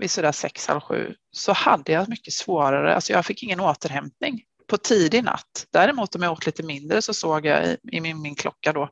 [0.00, 4.42] vid sådär sex, halv sju, så hade jag mycket svårare, alltså jag fick ingen återhämtning
[4.66, 5.66] på tidig natt.
[5.72, 8.90] Däremot om jag åt lite mindre så såg jag i, i min, min klocka då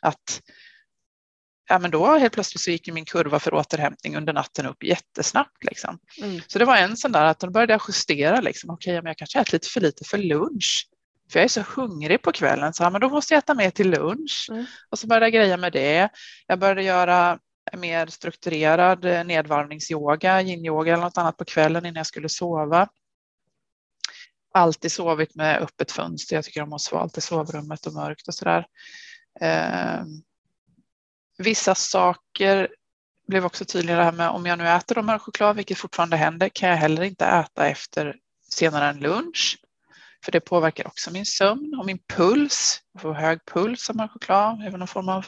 [0.00, 0.42] att
[1.68, 5.64] ja, men då helt plötsligt så gick min kurva för återhämtning under natten upp jättesnabbt.
[5.64, 5.98] Liksom.
[6.22, 6.40] Mm.
[6.46, 9.40] Så det var en sån där att då började justera, liksom, okej, okay, jag kanske
[9.40, 10.88] äter lite för lite för lunch.
[11.32, 13.70] För jag är så hungrig på kvällen, så ja, men då måste jag äta mer
[13.70, 14.46] till lunch.
[14.50, 14.66] Mm.
[14.90, 16.08] Och så började jag greja med det.
[16.46, 17.38] Jag började göra
[17.72, 22.88] mer strukturerad eh, nedvarvningsyoga, yin-yoga eller något annat på kvällen innan jag skulle sova.
[24.54, 26.36] Alltid sovit med öppet fönster.
[26.36, 28.66] Jag tycker om att ha svalt i sovrummet och mörkt och sådär.
[29.40, 30.00] Eh,
[31.38, 32.68] Vissa saker
[33.28, 36.68] blev också tydligare här med om jag nu äter mörk choklad, vilket fortfarande händer, kan
[36.68, 38.16] jag heller inte äta efter
[38.50, 39.58] senare än lunch.
[40.24, 42.80] För det påverkar också min sömn och min puls.
[42.92, 45.26] Jag får hög puls av mörk choklad, även någon form av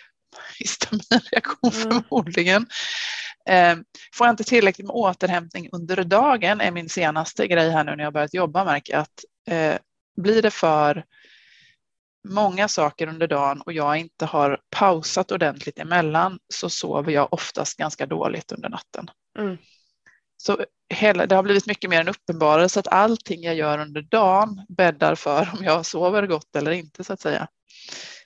[0.58, 2.02] histaminreaktion mm.
[2.02, 2.66] förmodligen.
[3.48, 3.76] Eh,
[4.14, 8.04] får jag inte tillräckligt med återhämtning under dagen är min senaste grej här nu när
[8.04, 9.78] jag börjat jobba märker jag att eh,
[10.16, 11.04] blir det för
[12.28, 17.78] många saker under dagen och jag inte har pausat ordentligt emellan så sover jag oftast
[17.78, 19.10] ganska dåligt under natten.
[19.38, 19.58] Mm.
[20.36, 24.66] Så hela, det har blivit mycket mer en uppenbarelse att allting jag gör under dagen
[24.68, 27.48] bäddar för om jag sover gott eller inte så att säga.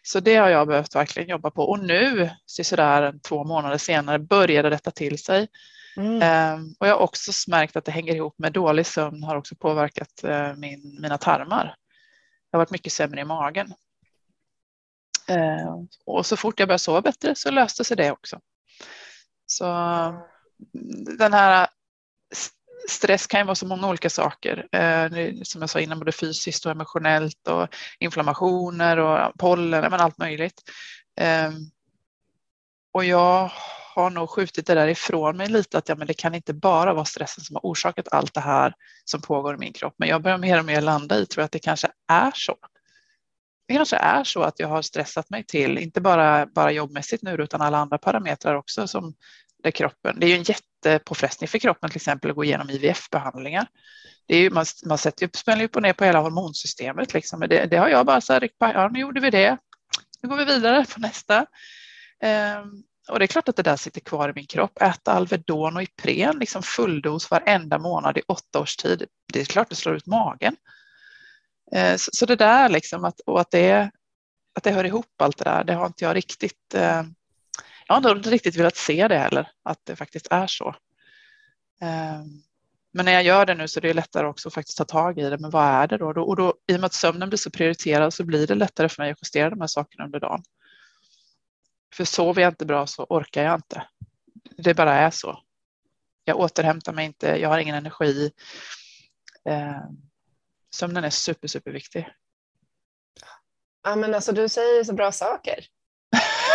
[0.02, 4.70] Så det har jag behövt verkligen jobba på och nu, sådär två månader senare, började
[4.70, 5.48] detta till sig.
[5.96, 6.54] Mm.
[6.54, 9.54] Um, och jag har också märkt att det hänger ihop med dålig sömn har också
[9.54, 11.76] påverkat uh, min, mina tarmar.
[12.50, 13.74] Jag har varit mycket sämre i magen.
[15.28, 15.74] Eh,
[16.06, 18.40] och så fort jag började sova bättre så löste sig det också.
[19.46, 21.68] Så mm, den här
[22.88, 24.68] stress kan ju vara så många olika saker.
[24.72, 30.18] Eh, som jag sa innan, både fysiskt och emotionellt och inflammationer och pollen, men allt
[30.18, 30.62] möjligt.
[31.20, 31.50] Eh,
[32.92, 33.50] och jag
[33.94, 36.94] har nog skjutit det där ifrån mig lite att ja, men det kan inte bara
[36.94, 39.94] vara stressen som har orsakat allt det här som pågår i min kropp.
[39.96, 42.56] Men jag börjar mer och mer landa i tror jag att det kanske är så
[43.66, 47.30] det kanske är så att jag har stressat mig till, inte bara, bara jobbmässigt nu
[47.30, 49.14] utan alla andra parametrar också som
[49.62, 53.66] där kroppen, det är ju en jättepåfrestning för kroppen till exempel att gå igenom IVF-behandlingar.
[54.26, 57.14] Det är ju, man, man sätter upp, spänner upp och ner på hela hormonsystemet.
[57.14, 57.40] Liksom.
[57.40, 59.58] Det, det har jag bara så här, ja nu gjorde vi det,
[60.22, 61.46] nu går vi vidare på nästa.
[62.60, 64.82] Um, och det är klart att det där sitter kvar i min kropp.
[64.82, 69.06] Äta Alvedon och Ipren, liksom fulldos varenda månad i åtta års tid.
[69.32, 70.56] Det är klart det slår ut magen.
[71.72, 73.90] Eh, så det där liksom att, och att det,
[74.54, 77.02] att det hör ihop allt det där, det har inte jag riktigt, eh,
[77.86, 80.68] jag har inte riktigt velat se det heller, att det faktiskt är så.
[81.82, 82.22] Eh,
[82.92, 85.18] men när jag gör det nu så är det lättare också att faktiskt ta tag
[85.18, 85.38] i det.
[85.38, 86.22] Men vad är det då?
[86.22, 89.02] Och då, i och med att sömnen blir så prioriterad så blir det lättare för
[89.02, 90.42] mig att justera de här sakerna under dagen.
[91.94, 93.86] För sover jag inte bra så orkar jag inte.
[94.56, 95.38] Det bara är så.
[96.24, 98.30] Jag återhämtar mig inte, jag har ingen energi.
[100.74, 102.08] Sömnen är super, superviktig.
[103.84, 105.64] Ja, men alltså, du säger så bra saker.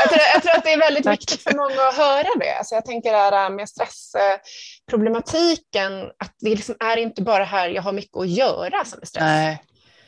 [0.01, 2.57] Jag tror, jag tror att det är väldigt viktigt för många att höra det.
[2.57, 7.81] Alltså jag tänker det här med stressproblematiken, att det liksom är inte bara här jag
[7.81, 9.23] har mycket att göra som är stress.
[9.23, 9.63] Nej.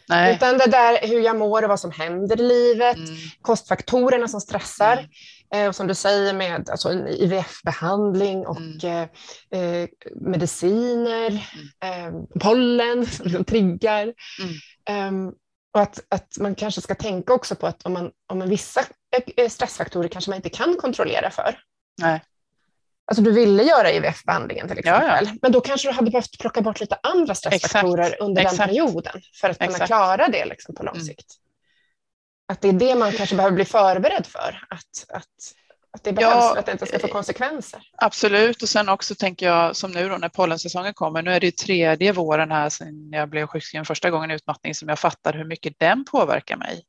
[0.07, 0.35] Nej.
[0.35, 3.15] Utan det där hur jag mår och vad som händer i livet, mm.
[3.41, 4.93] kostfaktorerna som stressar.
[4.93, 5.05] Mm.
[5.53, 9.07] Eh, och som du säger med alltså, IVF-behandling och mm.
[9.51, 11.47] eh, eh mediciner,
[11.81, 12.15] mm.
[12.15, 14.13] eh, pollen som triggar.
[15.07, 15.33] Um,
[15.73, 18.81] och att, att man kanske ska tänka också på att om man, om man vissa
[19.37, 21.59] eh, stressfaktorer kanske man inte kan kontrollera för.
[22.01, 22.21] Nej.
[23.05, 25.37] Alltså du ville göra IVF-behandlingen till exempel, ja, ja.
[25.41, 28.21] men då kanske du hade behövt plocka bort lite andra stressfaktorer Exakt.
[28.21, 28.57] under Exakt.
[28.57, 29.87] den perioden för att kunna Exakt.
[29.87, 31.05] klara det liksom på lång mm.
[31.05, 31.40] sikt.
[32.51, 35.25] Att det är det man kanske behöver bli förberedd för, att, att,
[35.91, 37.81] att det behövs ja, för att det inte ska få konsekvenser.
[37.97, 41.45] Absolut, och sen också tänker jag som nu då när pollensäsongen kommer, nu är det
[41.45, 45.33] ju tredje våren här sedan jag blev sjukskriven första gången i utmattning som jag fattar
[45.33, 46.83] hur mycket den påverkar mig.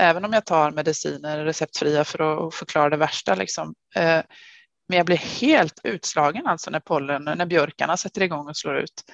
[0.00, 3.74] Även om jag tar mediciner receptfria för att förklara det värsta liksom.
[3.96, 4.22] Eh,
[4.88, 9.04] men jag blir helt utslagen alltså när pollen, när björkarna sätter igång och slår ut.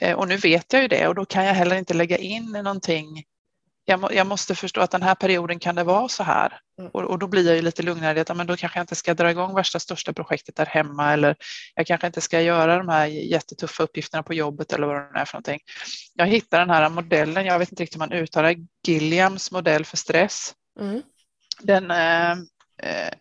[0.00, 2.52] Eh, och nu vet jag ju det och då kan jag heller inte lägga in
[2.52, 3.24] någonting.
[3.88, 6.60] Jag, må, jag måste förstå att den här perioden kan det vara så här.
[6.78, 6.90] Mm.
[6.90, 8.20] Och, och, då blir jag ju lite lugnare.
[8.20, 11.36] Att, men då kanske jag inte ska dra igång värsta största projektet där hemma eller
[11.74, 15.24] jag kanske inte ska göra de här jättetuffa uppgifterna på jobbet eller vad det är
[15.24, 15.60] för någonting.
[16.14, 18.54] Jag hittar den här modellen, jag vet inte riktigt hur man uttalar
[18.86, 20.54] Gilliams modell för stress.
[20.80, 21.02] Mm.
[21.62, 22.32] Den eh,
[22.82, 23.12] eh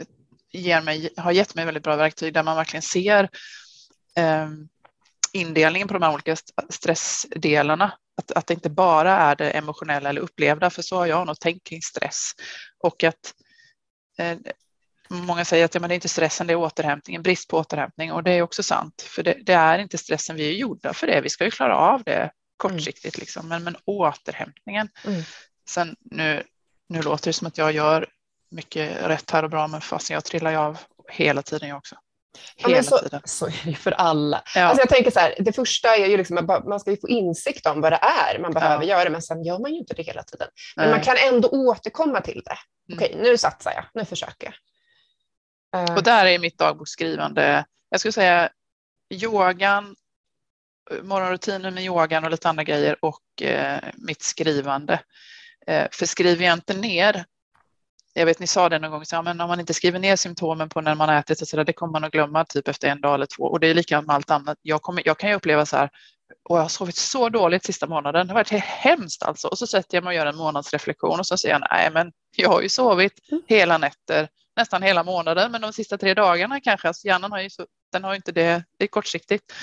[0.51, 3.29] ger mig, har gett mig väldigt bra verktyg där man verkligen ser
[4.17, 4.49] eh,
[5.35, 6.35] indelningen på de här olika
[6.69, 7.91] stressdelarna.
[8.17, 11.39] Att, att det inte bara är det emotionella eller upplevda, för så har jag nog
[11.39, 12.31] tänkt kring stress.
[12.79, 13.33] Och att
[14.17, 14.37] eh,
[15.09, 18.11] många säger att ja, men det är inte stressen, det är återhämtningen, brist på återhämtning.
[18.11, 21.07] Och det är också sant, för det, det är inte stressen, vi är gjorda för
[21.07, 21.21] det.
[21.21, 23.21] Vi ska ju klara av det kortsiktigt, mm.
[23.21, 23.47] liksom.
[23.47, 24.89] men, men återhämtningen.
[25.05, 25.21] Mm.
[25.69, 26.43] Sen nu,
[26.89, 28.07] nu låter det som att jag gör
[28.51, 30.77] mycket rätt här och bra, men fast jag trillar ju av
[31.09, 31.95] hela tiden jag också.
[32.55, 33.21] Hela ja, så, tiden.
[33.25, 34.43] så är det för alla.
[34.55, 34.61] Ja.
[34.61, 37.09] Alltså jag tänker så här, det första är ju liksom att man ska ju få
[37.09, 38.89] insikt om vad det är man behöver ja.
[38.89, 40.47] göra, men sen gör man ju inte det hela tiden.
[40.75, 40.95] Men Nej.
[40.95, 42.57] man kan ändå återkomma till det.
[42.93, 42.97] Mm.
[42.97, 44.45] Okej, nu satsar jag, nu försöker
[45.71, 45.97] jag.
[45.97, 48.49] Och där är mitt dagboksskrivande, jag skulle säga
[49.09, 49.95] yogan,
[51.01, 54.99] morgonrutinen med yogan och lite andra grejer och eh, mitt skrivande.
[55.67, 57.25] Eh, för skriver jag inte ner
[58.17, 60.15] jag vet ni sa det någon gång, så, ja, men om man inte skriver ner
[60.15, 62.87] symptomen på när man har ätit, så där, det kommer man att glömma typ efter
[62.87, 63.43] en dag eller två.
[63.43, 64.57] Och det är likadant med allt annat.
[64.61, 65.89] Jag, kommer, jag kan ju uppleva så här,
[66.49, 68.27] och jag har sovit så dåligt sista månaden.
[68.27, 69.47] Det har varit hemskt alltså.
[69.47, 72.11] Och så sätter jag mig och gör en månadsreflektion och så säger jag, nej men
[72.35, 73.43] jag har ju sovit mm.
[73.47, 76.87] hela nätter, nästan hela månaden, men de sista tre dagarna kanske.
[76.87, 79.53] Alltså hjärnan har ju så, den har inte det, det är kortsiktigt.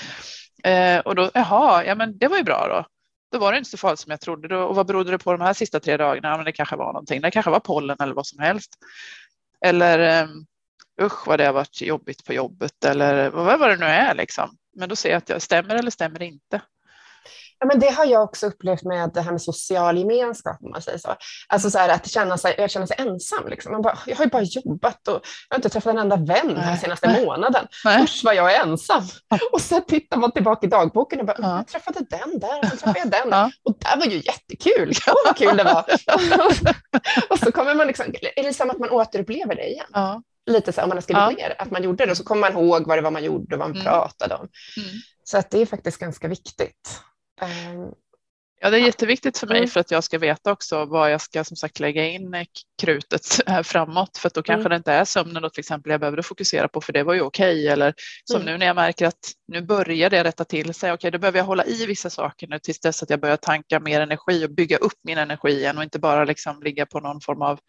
[0.63, 2.85] Eh, och då, jaha, ja men det var ju bra då
[3.33, 4.57] då var det inte så farligt som jag trodde.
[4.57, 6.27] Och vad berodde det på de här sista tre dagarna?
[6.27, 7.21] Ja, men det kanske var någonting.
[7.21, 8.73] Det kanske var pollen eller vad som helst.
[9.65, 10.45] Eller ehm,
[11.01, 14.57] usch vad det har varit jobbigt på jobbet eller vad, vad det nu är liksom.
[14.75, 16.61] Men då ser jag att jag stämmer eller stämmer inte.
[17.63, 20.81] Ja, men det har jag också upplevt med det här med social gemenskap, om man
[20.81, 21.15] säger så.
[21.47, 23.47] Alltså så här, att känna sig, jag känner sig ensam.
[23.47, 23.71] Liksom.
[23.71, 26.55] Man bara, jag har ju bara jobbat och jag har inte träffat en enda vän
[26.55, 27.25] den senaste Nej.
[27.25, 27.67] månaden.
[27.85, 28.03] Nej.
[28.03, 29.03] Usch vad jag är ensam.
[29.51, 31.57] Och så tittar man tillbaka i dagboken och bara, ja.
[31.57, 33.27] jag träffade den där, och träffade jag den.
[33.29, 33.51] Ja.
[33.63, 34.93] Och det var ju jättekul.
[35.07, 35.85] Åh, vad kul det var.
[37.29, 38.05] och så kommer man liksom,
[38.35, 39.87] är det som att man återupplever det igen?
[39.93, 40.21] Ja.
[40.45, 41.29] Lite så om man har skrivit ja.
[41.29, 43.55] ner att man gjorde det, och så kommer man ihåg vad det var man gjorde
[43.55, 43.83] och vad man mm.
[43.83, 44.47] pratade om.
[44.77, 44.89] Mm.
[45.23, 47.01] Så att det är faktiskt ganska viktigt.
[47.41, 47.91] Ehm,
[48.61, 49.69] ja, det är jätteviktigt för mig mm.
[49.69, 52.45] för att jag ska veta också vad jag ska som sagt lägga in
[52.81, 53.25] krutet
[53.63, 54.69] framåt för att då kanske mm.
[54.69, 57.21] det inte är sömnen då till exempel jag behövde fokusera på för det var ju
[57.21, 57.67] okej okay.
[57.67, 58.53] eller som mm.
[58.53, 60.91] nu när jag märker att nu börjar det rätta till sig.
[60.91, 63.37] Okej, okay, då behöver jag hålla i vissa saker nu tills dess att jag börjar
[63.37, 66.99] tanka mer energi och bygga upp min energi igen och inte bara liksom ligga på
[66.99, 67.59] någon form av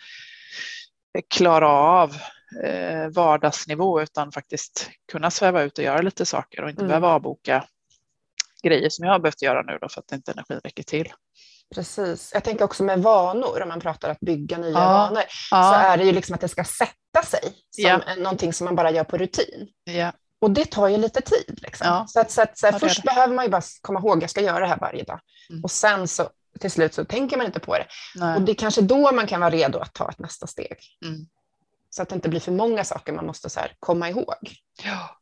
[1.18, 2.16] eh, klara av
[2.64, 6.88] eh, vardagsnivå utan faktiskt kunna sväva ut och göra lite saker och inte mm.
[6.88, 7.64] behöva avboka
[8.68, 11.12] grejer som jag har behövt göra nu då för att inte energin räcker till.
[11.74, 12.30] Precis.
[12.34, 14.92] Jag tänker också med vanor, om man pratar att bygga nya ja.
[14.92, 15.62] vanor, ja.
[15.62, 17.40] så är det ju liksom att det ska sätta sig
[17.70, 18.00] som ja.
[18.18, 19.68] någonting som man bara gör på rutin.
[19.84, 20.12] Ja.
[20.40, 21.58] Och det tar ju lite tid.
[21.62, 22.04] Liksom.
[22.08, 24.30] Så att, så att, så att först behöver man ju bara komma ihåg, att jag
[24.30, 25.20] ska göra det här varje dag.
[25.50, 25.64] Mm.
[25.64, 26.28] Och sen så
[26.60, 27.86] till slut så tänker man inte på det.
[28.14, 28.36] Nej.
[28.36, 30.76] Och det är kanske då man kan vara redo att ta ett nästa steg.
[31.04, 31.26] Mm.
[31.90, 34.34] Så att det inte blir för många saker man måste så komma ihåg.
[34.82, 35.20] Ja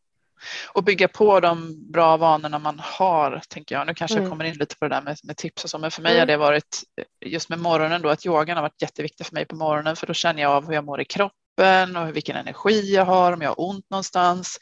[0.68, 3.86] och bygga på de bra vanorna man har, tänker jag.
[3.86, 4.24] Nu kanske mm.
[4.24, 6.12] jag kommer in lite på det där med, med tips och så, men för mig
[6.12, 6.20] mm.
[6.20, 6.82] har det varit
[7.24, 10.14] just med morgonen då, att yogan har varit jätteviktigt för mig på morgonen, för då
[10.14, 13.42] känner jag av hur jag mår i kroppen kroppen och vilken energi jag har, om
[13.42, 14.58] jag har ont någonstans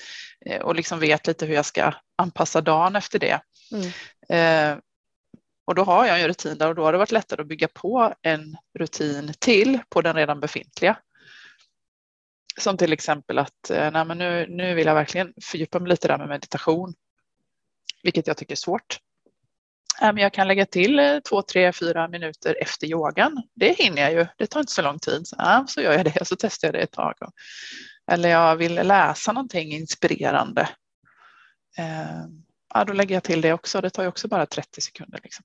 [0.47, 3.41] eh, och liksom vet lite hur jag ska anpassa dagen efter det.
[3.72, 3.93] Mm.
[4.28, 4.78] Eh,
[5.66, 7.68] och då har jag en rutin där och då har det varit lättare att bygga
[7.68, 10.97] på en rutin till på den redan befintliga.
[12.61, 16.08] Som till exempel att eh, nej, men nu, nu vill jag verkligen fördjupa mig lite
[16.08, 16.94] där med meditation,
[18.02, 18.98] vilket jag tycker är svårt.
[20.02, 23.42] Eh, men jag kan lägga till eh, två, tre, fyra minuter efter yogan.
[23.54, 24.26] Det hinner jag ju.
[24.36, 25.26] Det tar inte så lång tid.
[25.26, 27.14] Så, ja, så gör jag det och så testar jag det ett tag.
[28.11, 30.68] Eller jag vill läsa någonting inspirerande.
[32.74, 33.80] Ja, då lägger jag till det också.
[33.80, 35.20] Det tar ju också bara 30 sekunder.
[35.22, 35.44] Liksom.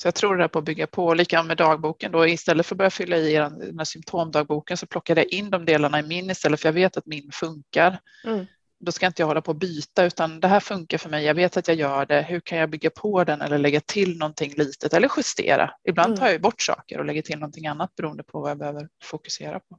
[0.00, 1.14] Så jag tror det är på att bygga på.
[1.14, 2.26] Likadant med dagboken då.
[2.26, 6.00] Istället för att börja fylla i den här symptomdagboken så plockade jag in de delarna
[6.00, 8.00] i min istället för jag vet att min funkar.
[8.24, 8.46] Mm.
[8.80, 11.24] Då ska inte jag hålla på att byta utan det här funkar för mig.
[11.24, 12.22] Jag vet att jag gör det.
[12.22, 15.70] Hur kan jag bygga på den eller lägga till någonting litet eller justera?
[15.88, 16.18] Ibland mm.
[16.18, 19.60] tar jag bort saker och lägger till någonting annat beroende på vad jag behöver fokusera
[19.60, 19.78] på.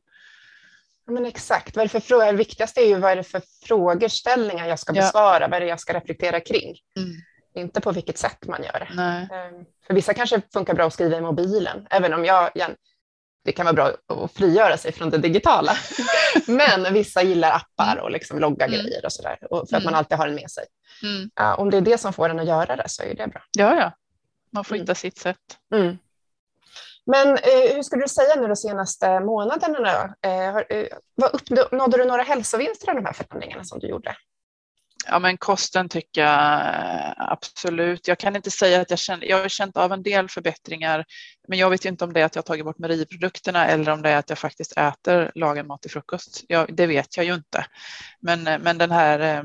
[1.07, 2.25] men exakt, vad är det för frågor?
[2.25, 5.47] Det viktigaste är ju vad är det för frågeställningar jag ska besvara, ja.
[5.47, 6.77] vad är det jag ska reflektera kring.
[6.97, 7.15] Mm
[7.53, 8.87] inte på vilket sätt man gör det.
[8.95, 9.29] Nej.
[9.31, 12.49] Ehm, för vissa kanske funkar bra att skriva i mobilen, även om jag,
[13.45, 15.73] det kan vara bra att frigöra sig från det digitala.
[16.47, 18.79] Men vissa gillar appar och liksom logga mm.
[18.79, 19.83] grejer och sådär, för att mm.
[19.83, 20.65] man alltid har den med sig.
[21.03, 21.29] Mm.
[21.41, 23.43] Uh, om det är det som får en att göra det så är det bra.
[23.57, 23.91] Ja, ja.
[24.51, 24.83] Man får mm.
[24.83, 25.37] hitta sitt sätt.
[25.73, 25.97] Mm.
[27.05, 30.15] Men eh, hur skulle du säga nu de senaste månaderna?
[30.21, 30.85] Eh, har, eh,
[31.33, 34.15] uppnådde du några hälsovinster av de här förändringarna som du gjorde?
[35.07, 38.07] Ja, men kosten tycker jag eh, absolut.
[38.07, 41.05] Jag kan inte säga att jag känner, jag har känt av en del förbättringar,
[41.47, 44.09] men jag vet inte om det är att jag tagit bort mejeriprodukterna eller om det
[44.09, 46.43] är att jag faktiskt äter lagad mat till frukost.
[46.47, 47.65] Ja, det vet jag ju inte.
[48.19, 49.43] Men, eh, men den här eh,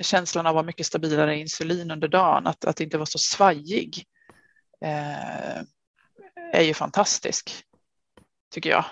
[0.00, 4.04] känslan av att vara mycket stabilare insulin under dagen, att, att inte vara så svajig,
[4.84, 5.62] eh,
[6.52, 7.64] är ju fantastisk,
[8.50, 8.84] tycker jag.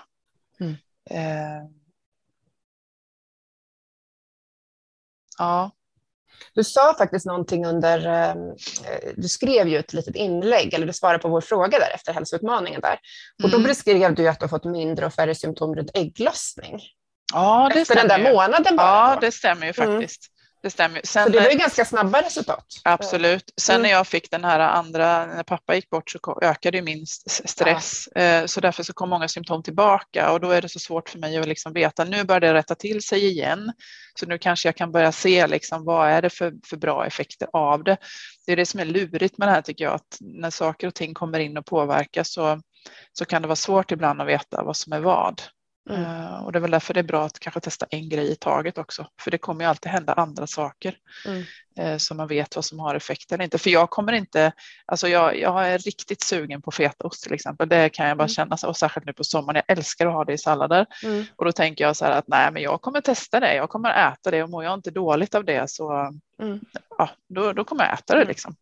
[0.59, 0.75] Mm.
[1.09, 1.69] Eh,
[5.37, 5.71] ja.
[6.53, 8.35] Du sa faktiskt någonting under, eh,
[9.15, 12.81] du skrev ju ett litet inlägg, eller du svarade på vår fråga där efter hälsoutmaningen
[12.81, 12.99] där.
[13.43, 13.67] Och då mm.
[13.67, 16.81] beskrev du att du har fått mindre och färre symptom runt ägglossning.
[17.33, 18.09] Ja, det Efter stämmer.
[18.09, 18.87] den där månaden bara.
[18.87, 19.99] Ja, det stämmer ju mm.
[19.99, 20.32] faktiskt.
[20.63, 21.01] Det stämmer.
[21.03, 22.65] Sen, så det var ju ganska snabba resultat.
[22.83, 23.53] Absolut.
[23.61, 23.83] Sen mm.
[23.83, 27.05] när jag fick den här andra, när pappa gick bort så ökade min
[27.45, 28.09] stress.
[28.15, 28.47] Ja.
[28.47, 31.37] Så därför så kom många symptom tillbaka och då är det så svårt för mig
[31.37, 33.73] att liksom veta, nu börjar det rätta till sig igen.
[34.19, 37.47] Så nu kanske jag kan börja se liksom, vad är det för, för bra effekter
[37.53, 37.97] av det.
[38.45, 40.95] Det är det som är lurigt med det här tycker jag, att när saker och
[40.95, 42.61] ting kommer in och påverkar så,
[43.13, 45.41] så kan det vara svårt ibland att veta vad som är vad.
[45.89, 46.01] Mm.
[46.01, 48.35] Uh, och det är väl därför det är bra att kanske testa en grej i
[48.35, 51.43] taget också, för det kommer ju alltid hända andra saker mm.
[51.79, 53.57] uh, så man vet vad som har effekt eller inte.
[53.57, 54.51] För jag kommer inte,
[54.85, 58.29] alltså jag, jag är riktigt sugen på fetaost till exempel, det kan jag bara mm.
[58.29, 61.25] känna, och särskilt nu på sommaren, jag älskar att ha det i sallader mm.
[61.35, 64.11] och då tänker jag så här att nej, men jag kommer testa det, jag kommer
[64.11, 66.11] äta det och mår jag inte dåligt av det så
[66.41, 66.59] mm.
[66.97, 68.27] ja, då, då kommer jag äta det mm.
[68.27, 68.55] liksom.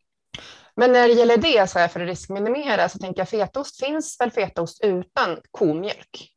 [0.75, 4.17] Men när det gäller det, så här, för att riskminimera, så tänker jag fetaost, finns
[4.19, 6.31] väl fetaost utan komjölk?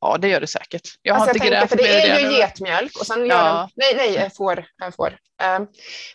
[0.00, 0.88] Ja, det gör det säkert.
[1.02, 3.94] Jag har alltså inte grävt för det är ju getmjölk och sen gör de, nej,
[3.96, 4.64] nej, får,
[4.96, 5.18] får.
[5.58, 5.68] Um,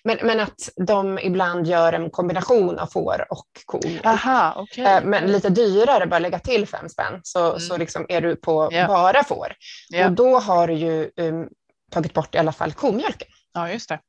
[0.03, 3.79] men, men att de ibland gör en kombination av får och ko.
[4.03, 4.99] Aha, okay.
[4.99, 7.59] Uh, men lite dyrare, bara lägga till fem spänn, så, mm.
[7.59, 8.87] så liksom är du på yeah.
[8.87, 9.55] bara får.
[9.93, 10.09] Yeah.
[10.09, 11.49] Och då har du ju um,
[11.91, 13.27] tagit bort i alla fall komjölken.
[13.53, 13.99] Ja, just det.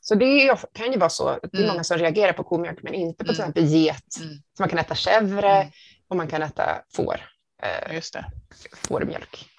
[0.00, 1.68] Så det kan ju vara så, det är mm.
[1.68, 3.50] många som reagerar på komjölk men inte på till mm.
[3.50, 4.16] exempel get.
[4.20, 4.34] Mm.
[4.56, 5.70] Så man kan äta chèvre mm.
[6.08, 7.20] och man kan äta får.
[7.62, 8.24] Eh, Just det.
[8.72, 9.50] Fårmjölk.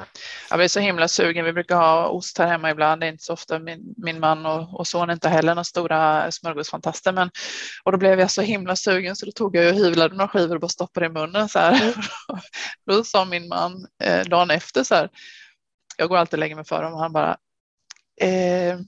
[0.49, 1.45] Jag blir så himla sugen.
[1.45, 3.01] Vi brukar ha ost här hemma ibland.
[3.01, 6.31] Det är inte så ofta min, min man och, och son inte heller några stora
[6.31, 7.11] smörgåsfantaster.
[7.11, 7.29] Men,
[7.83, 10.55] och då blev jag så himla sugen så då tog jag och hyvlade några skivor
[10.55, 11.49] och bara stoppade i munnen.
[11.49, 11.81] Så här.
[11.81, 11.93] Mm.
[12.85, 15.09] då sa min man eh, dagen efter så här.
[15.97, 17.37] Jag går alltid och lägger mig för honom och han bara
[18.21, 18.79] eh,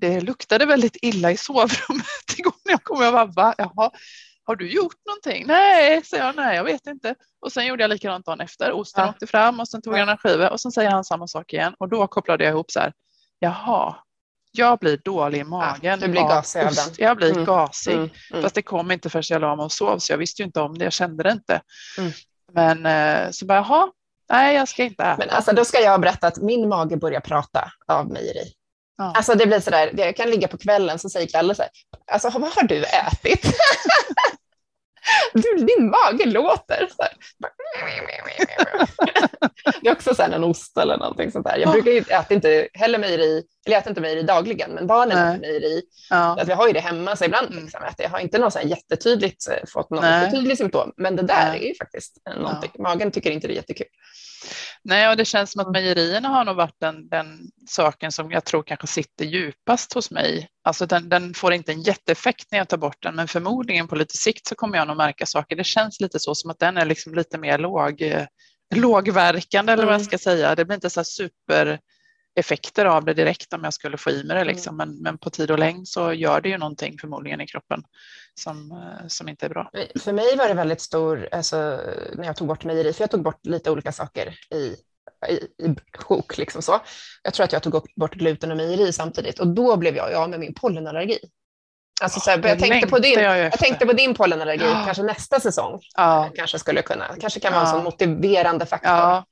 [0.00, 2.06] det luktade väldigt illa i sovrummet
[2.38, 3.02] igår när jag kom.
[3.02, 3.54] Jag bara, va?
[3.58, 3.90] Jaha
[4.44, 5.46] har du gjort någonting?
[5.46, 7.14] Nej, säger jag, nej, jag vet inte.
[7.40, 8.72] Och sen gjorde jag likadant dagen efter.
[8.72, 9.10] Osten ja.
[9.10, 11.74] åkte fram och sen tog jag en skiva och sen säger han samma sak igen
[11.78, 12.92] och då kopplade jag ihop så här.
[13.38, 13.96] Jaha,
[14.52, 16.00] jag blir dålig i magen.
[16.00, 16.94] Ja, blir gasig den.
[16.98, 17.44] Jag blir mm.
[17.44, 17.94] gasig.
[17.94, 18.10] Mm.
[18.30, 18.42] Mm.
[18.42, 20.60] Fast det kom inte förrän jag la mig och sov så jag visste ju inte
[20.60, 20.84] om det.
[20.84, 21.60] Jag kände det inte.
[21.98, 22.12] Mm.
[22.52, 23.90] Men eh, så bara, jaha,
[24.30, 25.16] nej, jag ska inte äta.
[25.18, 28.52] Men alltså, då ska jag berätta att min mage börjar prata av mejeri.
[28.96, 29.12] Ja.
[29.16, 31.70] Alltså det blir så där, jag kan ligga på kvällen så säger Kalle så här,
[32.12, 33.44] alltså vad har du ätit?
[35.32, 37.12] du, din mage låter så här.
[39.82, 41.56] det är också så här en ost eller någonting sånt där.
[41.56, 45.18] Jag brukar ju äta inte heller mejeri, eller jag äter inte mejeri dagligen, men barnen
[45.18, 45.30] Nej.
[45.30, 45.82] äter mejeri.
[46.10, 46.40] Ja.
[46.40, 47.64] Att vi har ju det hemma, så ibland mm.
[47.64, 51.22] liksom, jag har inte någon så här jättetydligt eh, fått någon tydlig symptom, men det
[51.22, 51.60] där Nej.
[51.64, 52.70] är ju faktiskt någonting.
[52.74, 52.82] Ja.
[52.82, 53.86] Magen tycker inte det är jättekul.
[54.82, 57.38] Nej, och det känns som att mejerierna har nog varit den, den
[57.68, 60.48] saken som jag tror kanske sitter djupast hos mig.
[60.64, 63.96] Alltså den, den, får inte en jätteeffekt när jag tar bort den, men förmodligen på
[63.96, 65.56] lite sikt så kommer jag nog märka saker.
[65.56, 68.26] Det känns lite så som att den är liksom lite mer låg, eh,
[68.74, 70.06] lågverkande eller vad jag mm.
[70.06, 70.54] ska säga.
[70.54, 71.78] Det blir inte så super
[72.34, 74.44] effekter av det direkt om jag skulle få i mig det.
[74.44, 74.80] Liksom.
[74.80, 74.88] Mm.
[74.88, 77.82] Men, men på tid och längd så gör det ju någonting förmodligen i kroppen
[78.34, 79.70] som, eh, som inte är bra.
[80.00, 81.56] För mig var det väldigt stor, alltså,
[82.14, 84.76] när jag tog bort mejeri, för jag tog bort lite olika saker i
[85.28, 86.38] i, i sjok.
[86.38, 86.80] Liksom så.
[87.22, 90.30] Jag tror att jag tog bort gluten och mejeri samtidigt och då blev jag av
[90.30, 91.18] med min pollenallergi.
[92.00, 94.82] Alltså, så här, jag, tänkte på din, jag, jag tänkte på din pollenallergi, ja.
[94.84, 95.80] kanske nästa säsong.
[95.96, 96.30] Ja.
[96.36, 98.90] Kanske skulle kunna, kanske kan vara en sån motiverande faktor.
[98.90, 99.24] Ja.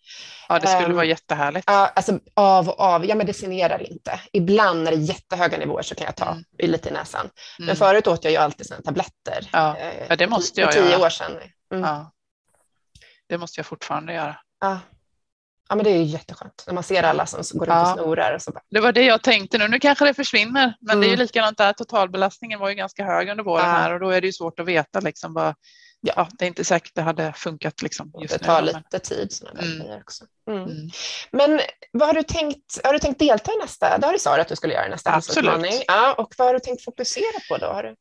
[0.49, 1.64] ja, det skulle um, vara jättehärligt.
[1.66, 4.21] Ja, alltså av och av, jag medicinerar inte.
[4.33, 6.45] Ibland när det är jättehöga nivåer så kan jag ta mm.
[6.59, 7.21] lite i näsan.
[7.21, 7.66] Mm.
[7.66, 9.49] Men förut åt jag ju alltid såna tabletter.
[9.53, 9.77] Ja.
[10.09, 11.07] ja, det måste jag för tio göra.
[11.07, 11.33] år sedan.
[11.73, 11.85] Mm.
[11.85, 12.12] Ja.
[13.29, 14.37] Det måste jag fortfarande göra.
[14.61, 14.79] Ja.
[15.69, 17.93] Ja, men det är ju jätteskönt när man ser alla som går runt ja.
[17.93, 18.35] och snorar.
[18.35, 18.62] Och så bara.
[18.71, 19.69] Det var det jag tänkte nu.
[19.69, 21.01] Nu kanske det försvinner, men mm.
[21.01, 21.23] det är ju mm.
[21.23, 21.73] likadant där.
[21.73, 23.73] Totalbelastningen var ju ganska hög under våren ja.
[23.73, 25.55] här och då är det ju svårt att veta liksom vad,
[26.01, 26.12] ja.
[26.16, 26.29] ja.
[26.39, 29.01] det är inte säkert det hade funkat liksom just Det tar nu, lite men...
[29.01, 29.31] tid.
[29.61, 30.01] mm.
[30.01, 30.25] också.
[30.51, 30.62] Mm.
[30.62, 30.91] Mm.
[31.33, 31.61] Men
[31.93, 32.81] vad har du tänkt?
[32.85, 33.99] Har du tänkt delta i nästa?
[33.99, 35.85] Det har du sagt att du skulle göra i nästa Absolut.
[35.87, 37.66] Ja, och vad har du tänkt fokusera på då?
[37.66, 37.95] Har du...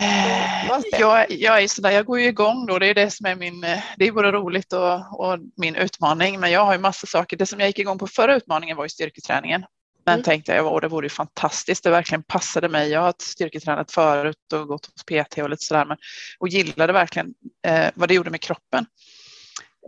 [0.00, 3.34] Eh, jag, jag, är sådär, jag går ju igång då, det är det som är
[3.34, 7.06] min, eh, det är både roligt och, och min utmaning, men jag har ju massa
[7.06, 7.36] saker.
[7.36, 9.64] Det som jag gick igång på förra utmaningen var ju styrketräningen.
[10.04, 10.24] Men mm.
[10.24, 12.90] tänkte jag, det vore ju fantastiskt, det verkligen passade mig.
[12.90, 15.96] Jag har styrketränat förut och gått hos PT och lite sådär, men,
[16.38, 17.34] och gillade verkligen
[17.66, 18.86] eh, vad det gjorde med kroppen.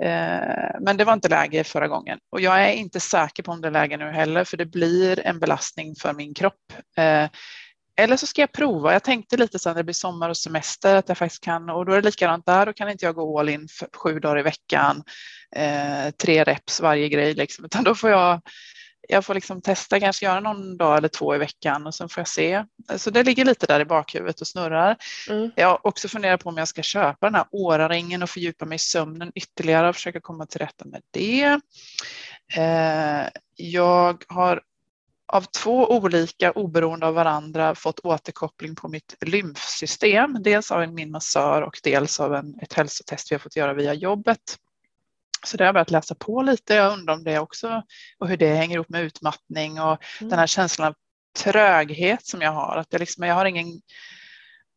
[0.03, 3.61] Eh, men det var inte läge förra gången och jag är inte säker på om
[3.61, 6.73] det är läge nu heller, för det blir en belastning för min kropp.
[6.97, 7.29] Eh,
[8.01, 8.93] eller så ska jag prova.
[8.93, 11.87] Jag tänkte lite sen när det blir sommar och semester att jag faktiskt kan och
[11.87, 12.67] då är det likadant där.
[12.67, 15.03] Då kan inte jag gå all in sju dagar i veckan,
[15.57, 18.41] eh, tre reps varje grej liksom, utan då får jag
[19.09, 22.21] jag får liksom testa, kanske göra någon dag eller två i veckan och sen får
[22.21, 22.65] jag se.
[22.97, 24.97] Så det ligger lite där i bakhuvudet och snurrar.
[25.31, 25.51] Mm.
[25.57, 28.77] Jag har också funderat på om jag ska köpa den här åraringen och fördjupa mig
[28.77, 31.61] i sömnen ytterligare och försöka komma till rätta med det.
[32.57, 34.63] Eh, jag har
[35.33, 40.37] av två olika oberoende av varandra fått återkoppling på mitt lymfsystem.
[40.43, 43.95] Dels av min massör och dels av en, ett hälsotest vi har fått göra via
[43.95, 44.57] jobbet.
[45.47, 46.75] Så det har jag börjat läsa på lite.
[46.75, 47.83] Jag undrar om det också
[48.19, 50.31] och hur det hänger ihop med utmattning och mm.
[50.31, 50.95] den här känslan av
[51.39, 52.77] tröghet som jag har.
[52.77, 53.81] Att jag, liksom, jag har ingen,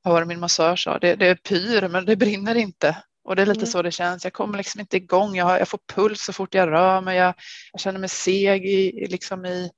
[0.03, 2.97] vad var det min massör sa, det, det är pyr men det brinner inte.
[3.23, 3.71] Och det är lite mm.
[3.71, 4.23] så det känns.
[4.23, 5.35] Jag kommer liksom inte igång.
[5.35, 7.17] Jag, har, jag får puls så fort jag rör mig.
[7.17, 7.33] Jag,
[7.71, 9.71] jag känner mig seg i, liksom i,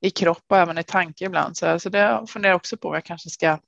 [0.00, 1.56] i kropp och även i tanke ibland.
[1.56, 2.96] Så, så det funderar jag också på.
[2.96, 3.58] Jag kanske ska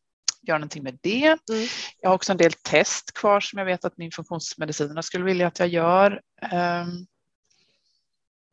[0.42, 1.26] göra någonting med det.
[1.26, 1.68] Mm.
[2.00, 5.46] Jag har också en del test kvar som jag vet att min funktionsmediciner skulle vilja
[5.46, 6.20] att jag gör.
[6.52, 7.06] Um,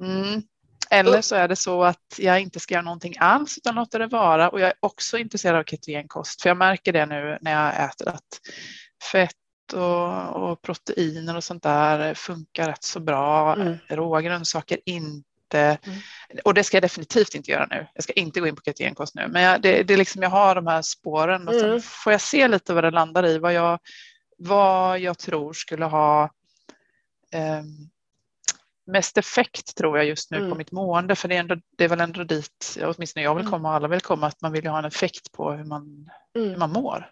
[0.01, 0.41] mm.
[0.89, 4.07] Eller så är det så att jag inte ska göra någonting alls utan låta det
[4.07, 4.49] vara.
[4.49, 8.09] Och jag är också intresserad av ketogenkost för jag märker det nu när jag äter
[8.09, 8.41] att
[9.11, 9.35] fett
[9.73, 13.55] och, och proteiner och sånt där funkar rätt så bra.
[13.55, 13.77] Mm.
[13.89, 15.99] Råa grönsaker inte inte, mm.
[16.43, 17.87] och det ska jag definitivt inte göra nu.
[17.93, 20.29] Jag ska inte gå in på ketogenkost nu, men jag, det, det är liksom, jag
[20.29, 21.81] har de här spåren och sen mm.
[21.81, 23.79] får jag se lite vad det landar i, vad jag,
[24.37, 26.23] vad jag tror skulle ha
[27.33, 27.63] eh,
[28.87, 30.49] mest effekt tror jag just nu mm.
[30.49, 33.45] på mitt mående, för det är, ändå, det är väl ändå dit, åtminstone jag vill
[33.45, 33.51] mm.
[33.51, 36.47] komma och alla vill komma, att man vill ha en effekt på hur man, hur
[36.47, 36.59] mm.
[36.59, 37.11] man mår.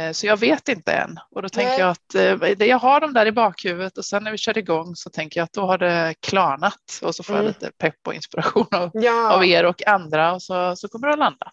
[0.00, 3.12] Eh, så jag vet inte än och då tänker jag att eh, jag har dem
[3.12, 5.78] där i bakhuvudet och sen när vi kör igång så tänker jag att då har
[5.78, 7.44] det klarnat och så får mm.
[7.44, 9.32] jag lite pepp och inspiration av, ja.
[9.32, 11.52] av er och andra och så, så kommer det att landa.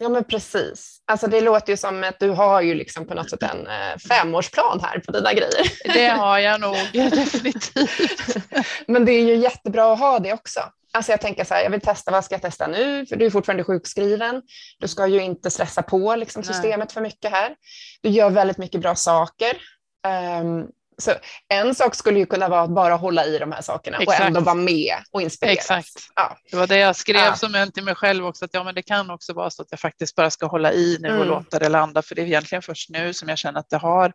[0.00, 0.98] Ja men precis.
[1.06, 3.98] Alltså det låter ju som att du har ju liksom på något sätt en eh,
[4.08, 5.92] femårsplan här på dina grejer.
[5.94, 8.36] Det har jag nog definitivt.
[8.86, 10.60] men det är ju jättebra att ha det också.
[10.92, 13.06] Alltså jag tänker så här, jag vill testa, vad ska jag testa nu?
[13.06, 14.42] För du är fortfarande sjukskriven.
[14.78, 17.56] Du ska ju inte stressa på liksom, systemet för mycket här.
[18.02, 19.56] Du gör väldigt mycket bra saker.
[20.40, 20.68] Um,
[20.98, 21.12] så
[21.48, 24.20] en sak skulle ju kunna vara att bara hålla i de här sakerna Exakt.
[24.20, 25.58] och ändå vara med och inspireras.
[25.58, 26.08] Exakt.
[26.14, 26.38] Ja.
[26.50, 27.34] Det var det jag skrev ja.
[27.36, 29.68] som en till mig själv också, att ja, men det kan också vara så att
[29.70, 31.20] jag faktiskt bara ska hålla i nu mm.
[31.20, 33.76] och låta det landa, för det är egentligen först nu som jag känner att det
[33.76, 34.12] har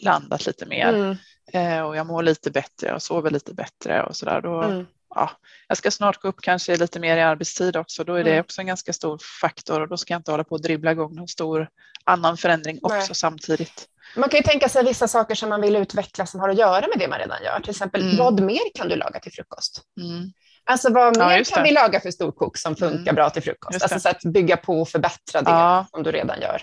[0.00, 1.16] landat lite mer mm.
[1.52, 4.40] eh, och jag mår lite bättre och sover lite bättre och så där.
[4.40, 4.86] Då, mm
[5.16, 5.30] ja,
[5.68, 8.04] jag ska snart gå upp kanske lite mer i arbetstid också.
[8.04, 8.40] Då är det mm.
[8.40, 11.14] också en ganska stor faktor och då ska jag inte hålla på och dribbla igång
[11.14, 11.68] någon stor
[12.04, 13.14] annan förändring också Nej.
[13.14, 13.86] samtidigt.
[14.16, 16.86] Man kan ju tänka sig vissa saker som man vill utveckla som har att göra
[16.86, 17.60] med det man redan gör.
[17.60, 18.16] Till exempel, mm.
[18.16, 19.82] vad mer kan du laga till frukost?
[20.00, 20.32] Mm.
[20.64, 23.14] Alltså vad mer ja, kan vi laga för storkok som funkar mm.
[23.14, 23.82] bra till frukost?
[23.82, 25.86] Alltså så att bygga på och förbättra det ja.
[25.90, 26.62] som du redan gör.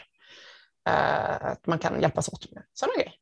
[0.89, 3.13] Uh, att man kan hjälpas åt med sådana grejer.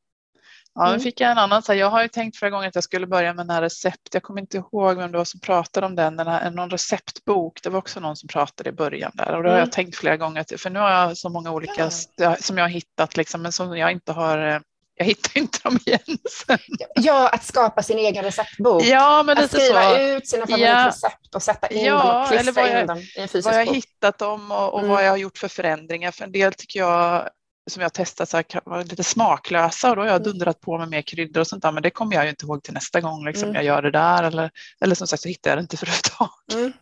[0.74, 1.00] Ja, mm.
[1.00, 1.62] fick jag en annan.
[1.62, 3.62] Så här, jag har ju tänkt flera gånger att jag skulle börja med den här
[3.62, 4.08] recept.
[4.12, 6.16] Jag kommer inte ihåg vem det var som pratade om den.
[6.16, 7.62] den här, någon receptbok.
[7.62, 9.36] Det var också någon som pratade i början där.
[9.36, 9.70] Och då har jag mm.
[9.70, 10.58] tänkt flera gånger.
[10.58, 12.36] För nu har jag så många olika ja.
[12.36, 14.58] som jag har hittat, liksom, men som jag inte har eh,
[14.94, 16.58] jag hittar inte dem igen sen.
[16.94, 18.84] Ja, att skapa sin egen receptbok.
[18.84, 19.98] Ja, men att skriva så.
[19.98, 21.36] ut sina favoritrecept ja.
[21.36, 23.52] och sätta in ja, dem och klistra in dem i en fysisk bok.
[23.52, 23.76] Vad jag bok.
[23.76, 24.90] hittat dem och, och mm.
[24.90, 26.10] vad jag har gjort för förändringar.
[26.10, 27.28] För en del tycker jag
[27.70, 30.28] som jag testat så här, var lite smaklösa och då har jag mm.
[30.28, 31.72] dundrat på med mer kryddor och sånt där.
[31.72, 33.54] Men det kommer jag ju inte ihåg till nästa gång liksom, mm.
[33.54, 34.22] jag gör det där.
[34.22, 34.50] Eller,
[34.80, 36.52] eller som sagt så hittar jag det inte överhuvudtaget.
[36.54, 36.72] Mm.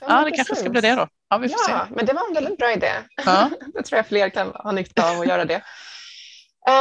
[0.00, 0.36] Ja, ja det precis.
[0.36, 1.08] kanske ska bli det då.
[1.28, 1.94] Ja, vi får ja, se.
[1.94, 2.92] men det var en väldigt bra idé.
[3.26, 3.50] Ja.
[3.74, 5.62] det tror jag fler kan ha nytta av att göra det.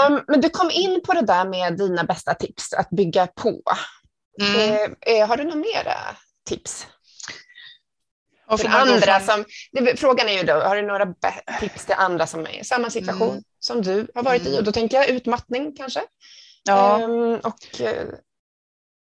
[0.10, 3.62] Um, men du kom in på det där med dina bästa tips att bygga på.
[4.42, 4.92] Mm.
[4.92, 5.98] Uh, har du några mera
[6.46, 6.88] tips?
[8.50, 11.14] Och för andra som, det, frågan är ju då, har du några
[11.60, 13.44] tips till andra som är i samma situation mm.
[13.60, 14.54] som du har varit mm.
[14.54, 14.60] i?
[14.60, 16.02] Och då tänker jag utmattning kanske.
[16.64, 17.00] Ja.
[17.04, 18.08] Um, och eh,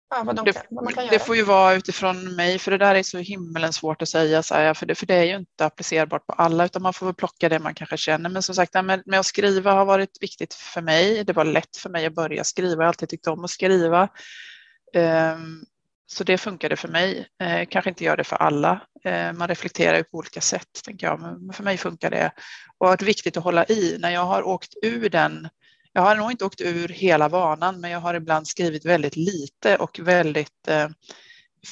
[0.10, 2.72] ja, vad, de det, kan, vad man kan det får ju vara utifrån mig, för
[2.72, 5.36] det där är så himlen svårt att säga, här, för, det, för det är ju
[5.36, 8.30] inte applicerbart på alla, utan man får väl plocka det man kanske känner.
[8.30, 11.24] Men som sagt, med, med att skriva har varit viktigt för mig.
[11.24, 14.10] Det var lätt för mig att börja skriva, jag har alltid tyckt om att skriva.
[14.96, 15.66] Um,
[16.12, 17.28] så det funkade för mig.
[17.42, 18.82] Eh, kanske inte gör det för alla.
[19.04, 21.20] Eh, man reflekterar ju på olika sätt, tänker jag.
[21.20, 22.32] Men för mig funkar det.
[22.78, 23.98] Och det är viktigt att hålla i.
[24.00, 25.50] När jag har åkt ur den,
[25.94, 29.78] jag har nog inte åkt ur hela vanan, men jag har ibland skrivit väldigt lite
[29.78, 30.90] och väldigt eh,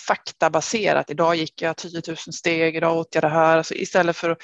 [0.08, 1.10] faktabaserat.
[1.10, 3.58] Idag gick jag 10 000 steg, idag åt jag det här.
[3.58, 4.38] Alltså istället för att,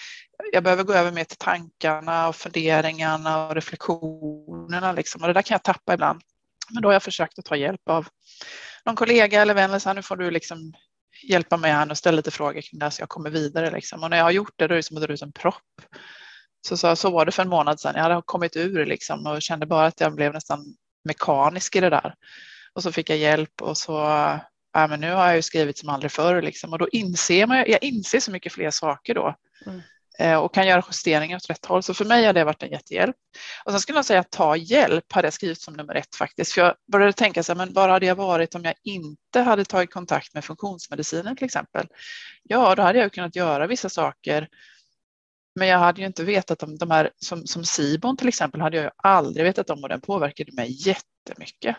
[0.51, 4.91] jag behöver gå över mer till tankarna och funderingarna och reflektionerna.
[4.91, 5.21] Liksom.
[5.21, 6.21] Och det där kan jag tappa ibland.
[6.69, 8.07] Men då har jag försökt att ta hjälp av
[8.85, 10.73] någon kollega eller vän, så här, nu får du liksom
[11.23, 13.71] hjälpa mig här och ställa lite frågor kring det här så jag kommer vidare.
[13.71, 14.03] Liksom.
[14.03, 15.81] Och när jag har gjort det, då är det som att dra ut en propp.
[16.67, 17.93] Så, så, så var det för en månad sedan.
[17.95, 20.65] Jag hade kommit ur liksom, och kände bara att jag blev nästan
[21.05, 22.15] mekanisk i det där.
[22.73, 23.93] Och så fick jag hjälp och så,
[24.73, 26.73] ja, men nu har jag ju skrivit som aldrig förr liksom.
[26.73, 29.35] och då inser man, jag inser så mycket fler saker då.
[29.65, 29.81] Mm.
[30.19, 31.83] Eh, och kan göra justeringar åt rätt håll.
[31.83, 33.15] Så för mig har det varit en jättehjälp.
[33.65, 36.53] Och sen skulle jag säga att ta hjälp hade jag skrivit som nummer ett faktiskt.
[36.53, 39.65] För jag började tänka så här, men var hade jag varit om jag inte hade
[39.65, 41.87] tagit kontakt med funktionsmedicinen till exempel?
[42.43, 44.47] Ja, då hade jag kunnat göra vissa saker.
[45.55, 48.77] Men jag hade ju inte vetat om de här, som, som Sibon till exempel, hade
[48.77, 51.75] jag ju aldrig vetat om och den påverkade mig jättemycket.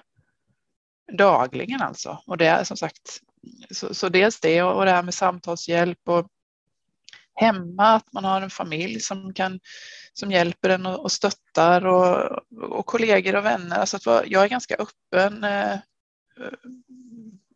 [1.18, 2.22] Dagligen alltså.
[2.26, 3.20] Och det är som sagt,
[3.70, 6.28] så, så dels det och det här med samtalshjälp och
[7.34, 9.60] hemma, att man har en familj som, kan,
[10.12, 13.78] som hjälper en och, och stöttar och, och kollegor och vänner.
[13.78, 15.44] Alltså att jag är ganska öppen.
[15.44, 15.78] Eh,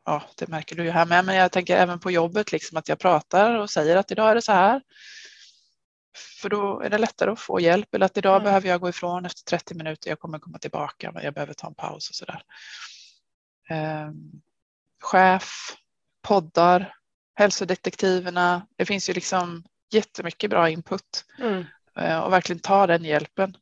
[0.05, 2.89] ja, det märker du ju här med, men jag tänker även på jobbet, liksom att
[2.89, 4.83] jag pratar och säger att idag är det så här.
[6.43, 8.45] För då är det lättare att få hjälp eller att idag mm.
[8.45, 10.11] behöver jag gå ifrån efter 30 minuter.
[10.11, 12.43] Jag kommer komma tillbaka, men jag behöver ta en paus och så där.
[13.71, 14.11] Eh,
[15.01, 15.77] chef,
[16.23, 16.95] poddar,
[17.39, 18.67] hälsodetektiverna.
[18.77, 21.65] Det finns ju liksom jättemycket bra input mm.
[21.97, 23.57] Eh, och verkligen ta den hjälpen.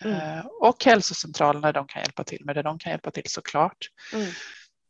[0.00, 0.16] Mm.
[0.16, 2.62] Eh, och hälsocentralerna, de kan hjälpa till med det.
[2.62, 3.90] De kan hjälpa till såklart.
[4.12, 4.30] Mm.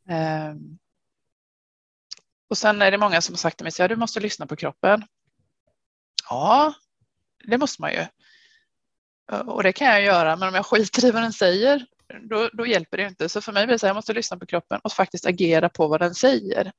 [0.09, 0.79] Ehm,
[2.51, 4.57] och sen är det många som har sagt till mig att du måste lyssna på
[4.57, 5.05] kroppen.
[6.29, 6.75] Ja,
[7.45, 8.07] det måste man ju.
[9.47, 11.87] Och det kan jag göra, men om jag skiter i vad den säger,
[12.31, 13.29] då, då hjälper det inte.
[13.29, 15.69] Så för mig blir det så här, jag måste lyssna på kroppen och faktiskt agera
[15.69, 16.73] på vad den säger.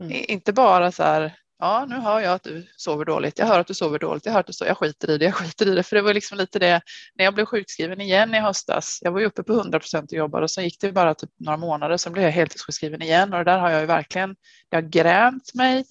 [0.00, 0.24] Mm.
[0.28, 3.66] Inte bara så här, ja nu hör jag att du sover dåligt, jag hör att
[3.66, 5.74] du sover dåligt, jag hör att du sover, jag skiter i det, jag skiter i
[5.74, 5.82] det.
[5.82, 6.80] För det var liksom lite det,
[7.14, 10.18] när jag blev sjukskriven igen i höstas, jag var ju uppe på 100 procent och
[10.18, 13.38] jobbade och så gick det bara typ några månader, sen blev jag heltidssjukskriven igen och
[13.38, 14.36] det där har jag ju verkligen,
[14.70, 15.84] jag har grämt mig,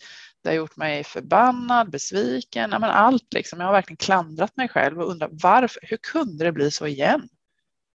[0.44, 3.60] det har gjort mig förbannad, besviken, ja, men allt liksom.
[3.60, 7.30] Jag har verkligen klandrat mig själv och undrat varför, hur kunde det bli så igen?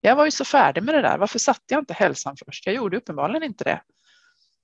[0.00, 2.66] Jag var ju så färdig med det där, varför satte jag inte hälsan först?
[2.66, 3.80] Jag gjorde uppenbarligen inte det.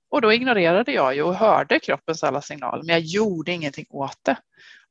[0.09, 4.19] Och då ignorerade jag ju och hörde kroppens alla signaler, men jag gjorde ingenting åt
[4.21, 4.37] det.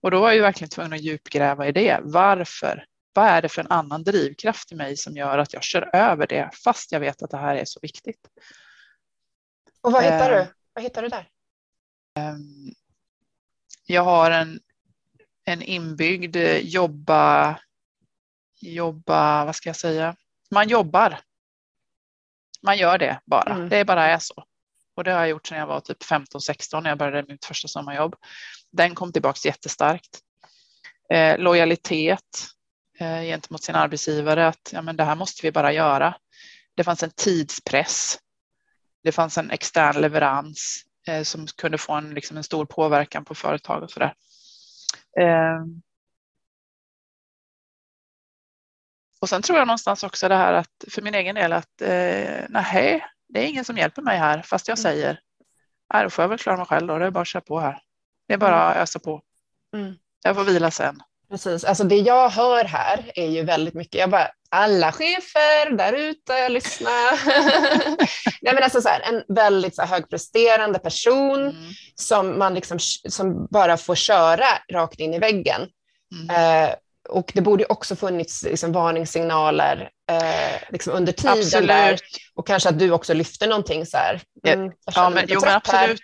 [0.01, 2.01] Och då var jag ju verkligen tvungen att djupgräva i det.
[2.03, 2.85] Varför?
[3.13, 6.27] Vad är det för en annan drivkraft i mig som gör att jag kör över
[6.27, 8.29] det fast jag vet att det här är så viktigt?
[9.81, 10.37] Och vad hittar du?
[10.37, 11.29] Eh, vad hittar du där?
[12.19, 12.75] Ehm,
[13.87, 14.61] jag har en,
[15.45, 17.59] en inbyggd jobba,
[18.61, 20.17] jobba, vad ska jag säga?
[20.51, 21.19] Man jobbar.
[22.63, 23.55] Man gör det bara.
[23.55, 23.69] Mm.
[23.69, 24.45] Det bara är så.
[24.97, 27.69] Och det har jag gjort sedan jag var typ 15-16 när jag började mitt första
[27.69, 28.17] sommarjobb.
[28.73, 30.21] Den kom tillbaka jättestarkt.
[31.11, 32.47] Eh, lojalitet,
[32.99, 36.15] eh, gentemot sin arbetsgivare att ja, men det här måste vi bara göra.
[36.75, 38.19] Det fanns en tidspress.
[39.03, 43.35] Det fanns en extern leverans eh, som kunde få en, liksom en stor påverkan på
[43.35, 44.15] företag och sådär.
[45.21, 45.65] Eh,
[49.21, 52.45] och sen tror jag någonstans också det här att för min egen del att eh,
[52.49, 54.83] nej, det är ingen som hjälper mig här fast jag mm.
[54.83, 55.21] säger
[55.93, 56.99] nej, då får jag väl klara mig själv då.
[56.99, 57.79] Det är bara att köra på här.
[58.29, 59.23] Det är bara att ösa på.
[59.75, 59.95] Mm.
[60.25, 61.01] Jag får vila sen.
[61.31, 65.93] Precis, alltså det jag hör här är ju väldigt mycket, jag bara, alla chefer där
[65.93, 66.91] ute, lyssna.
[68.43, 71.73] Nej men alltså så här, en väldigt så här, högpresterande person mm.
[71.95, 75.61] som man liksom, som bara får köra rakt in i väggen.
[76.13, 76.37] Mm.
[76.37, 76.75] Eh,
[77.09, 81.69] och det borde också funnits liksom, varningssignaler eh, liksom under tiden absolut.
[81.69, 81.99] där.
[82.35, 84.23] Och kanske att du också lyfter någonting så här.
[84.47, 85.81] Mm, ja, men, jo, men absolut.
[85.81, 85.99] Här.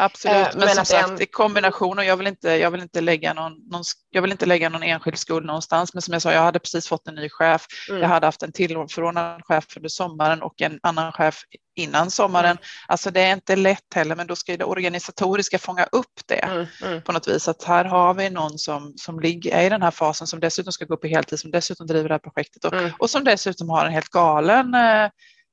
[0.00, 1.22] Absolut, eh, men, men som sagt en...
[1.22, 4.46] i kombination och jag vill inte, jag vill inte lägga någon, någon, jag vill inte
[4.46, 5.94] lägga någon enskild skuld någonstans.
[5.94, 7.66] Men som jag sa, jag hade precis fått en ny chef.
[7.88, 8.02] Mm.
[8.02, 11.42] Jag hade haft en tillförordnad chef under sommaren och en annan chef
[11.76, 12.50] innan sommaren.
[12.50, 12.62] Mm.
[12.88, 16.66] Alltså det är inte lätt heller, men då ska det organisatoriska fånga upp det mm.
[16.82, 17.02] Mm.
[17.02, 17.48] på något vis.
[17.48, 20.72] Att här har vi någon som, som ligger, är i den här fasen som dessutom
[20.72, 22.90] ska gå upp i heltid, som dessutom driver det här projektet och, mm.
[22.98, 25.08] och som dessutom har en helt galen eh,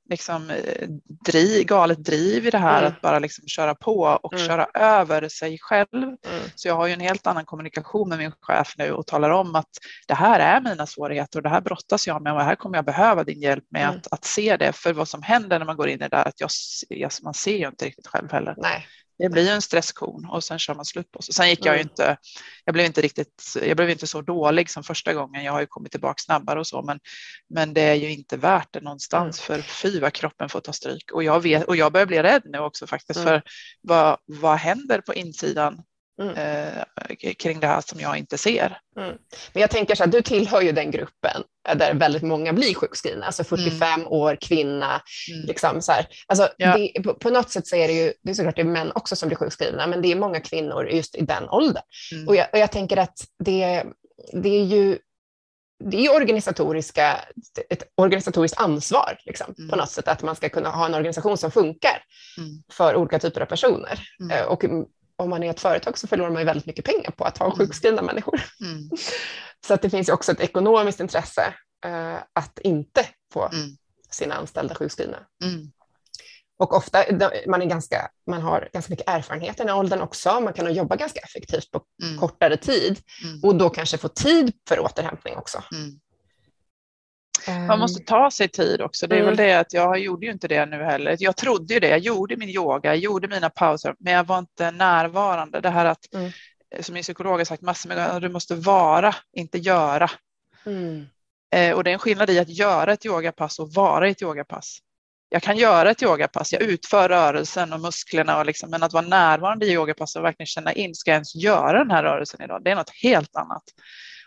[0.08, 0.88] liksom, eh,
[1.24, 2.92] driv, galet driv i det här mm.
[2.92, 4.46] att bara liksom köra på och mm.
[4.46, 6.02] köra över sig själv.
[6.02, 6.16] Mm.
[6.54, 9.54] Så jag har ju en helt annan kommunikation med min chef nu och talar om
[9.54, 9.70] att
[10.08, 12.84] det här är mina svårigheter och det här brottas jag med och här kommer jag
[12.84, 13.96] behöva din hjälp med mm.
[13.96, 14.72] att, att se det.
[14.72, 16.50] För vad som händer när man går in i det där att jag,
[16.88, 18.54] jag, man ser ju inte riktigt själv heller.
[18.58, 18.86] Nej
[19.18, 21.34] det blir en stresskon och sen kör man slut på sig.
[21.34, 21.90] Sen gick jag ju mm.
[21.90, 22.16] inte,
[22.64, 25.44] jag blev inte riktigt, jag blev inte så dålig som första gången.
[25.44, 27.00] Jag har ju kommit tillbaka snabbare och så, men,
[27.48, 29.62] men det är ju inte värt det någonstans mm.
[29.62, 31.12] för fy vad kroppen får ta stryk.
[31.12, 33.28] Och jag, vet, och jag börjar bli rädd nu också faktiskt mm.
[33.28, 33.42] för
[33.82, 35.82] vad, vad händer på insidan
[36.22, 36.34] Mm.
[36.36, 38.78] Eh, kring det här som jag inte ser.
[38.96, 39.16] Mm.
[39.52, 41.42] Men jag tänker så här, du tillhör ju den gruppen
[41.74, 44.06] där väldigt många blir sjukskrivna, alltså 45 mm.
[44.06, 45.02] år, kvinna.
[45.32, 45.46] Mm.
[45.46, 46.06] Liksom så här.
[46.26, 46.76] Alltså, ja.
[46.76, 48.92] det, på, på, något sätt så är det ju, det är såklart det är män
[48.94, 51.82] också som blir sjukskrivna, men det är många kvinnor just i den åldern.
[52.12, 52.28] Mm.
[52.28, 53.84] Och, jag, och jag tänker att det,
[54.32, 54.98] det är ju
[55.84, 57.20] det är organisatoriska,
[57.68, 59.70] ett organisatoriskt ansvar liksom, mm.
[59.70, 62.02] på något sätt, att man ska kunna ha en organisation som funkar
[62.38, 62.62] mm.
[62.72, 64.00] för olika typer av personer.
[64.20, 64.38] Mm.
[64.38, 64.64] Eh, och
[65.16, 67.46] om man är ett företag så förlorar man ju väldigt mycket pengar på att ha
[67.46, 67.58] mm.
[67.58, 68.40] sjukskrivna människor.
[68.60, 68.90] Mm.
[69.66, 71.54] Så att det finns ju också ett ekonomiskt intresse
[71.86, 73.76] uh, att inte få mm.
[74.10, 75.18] sina anställda sjukskrivna.
[75.44, 75.72] Mm.
[76.58, 77.04] Och ofta,
[77.46, 80.40] man, är ganska, man har ganska mycket erfarenhet i den här åldern också.
[80.40, 82.18] Man kan jobba ganska effektivt på mm.
[82.18, 83.40] kortare tid mm.
[83.42, 85.62] och då kanske få tid för återhämtning också.
[87.68, 89.06] Man måste ta sig tid också.
[89.06, 89.26] Det är mm.
[89.26, 91.16] väl det att jag gjorde ju inte det nu heller.
[91.18, 91.88] Jag trodde ju det.
[91.88, 95.60] Jag gjorde min yoga, jag gjorde mina pauser, men jag var inte närvarande.
[95.60, 96.30] Det här att, mm.
[96.80, 100.10] som min psykolog har sagt massor med gånger, du måste vara, inte göra.
[100.66, 101.06] Mm.
[101.54, 104.22] Eh, och det är en skillnad i att göra ett yogapass och vara i ett
[104.22, 104.78] yogapass.
[105.28, 109.06] Jag kan göra ett yogapass, jag utför rörelsen och musklerna, och liksom, men att vara
[109.06, 112.64] närvarande i yogapasset och verkligen känna in, ska jag ens göra den här rörelsen idag?
[112.64, 113.62] Det är något helt annat.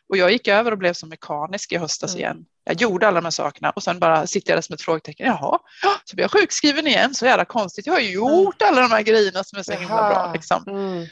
[0.09, 2.19] Och jag gick över och blev som mekanisk i höstas mm.
[2.19, 2.45] igen.
[2.63, 5.27] Jag gjorde alla de här sakerna och sen bara sitter jag där som ett frågetecken.
[5.27, 5.59] Jaha,
[6.05, 7.13] så blir jag sjukskriven igen.
[7.13, 7.87] Så jävla konstigt.
[7.87, 8.35] Jag har ju mm.
[8.35, 10.31] gjort alla de här grejerna som är så himla bra.
[10.33, 10.63] Liksom.
[10.67, 11.07] Mm.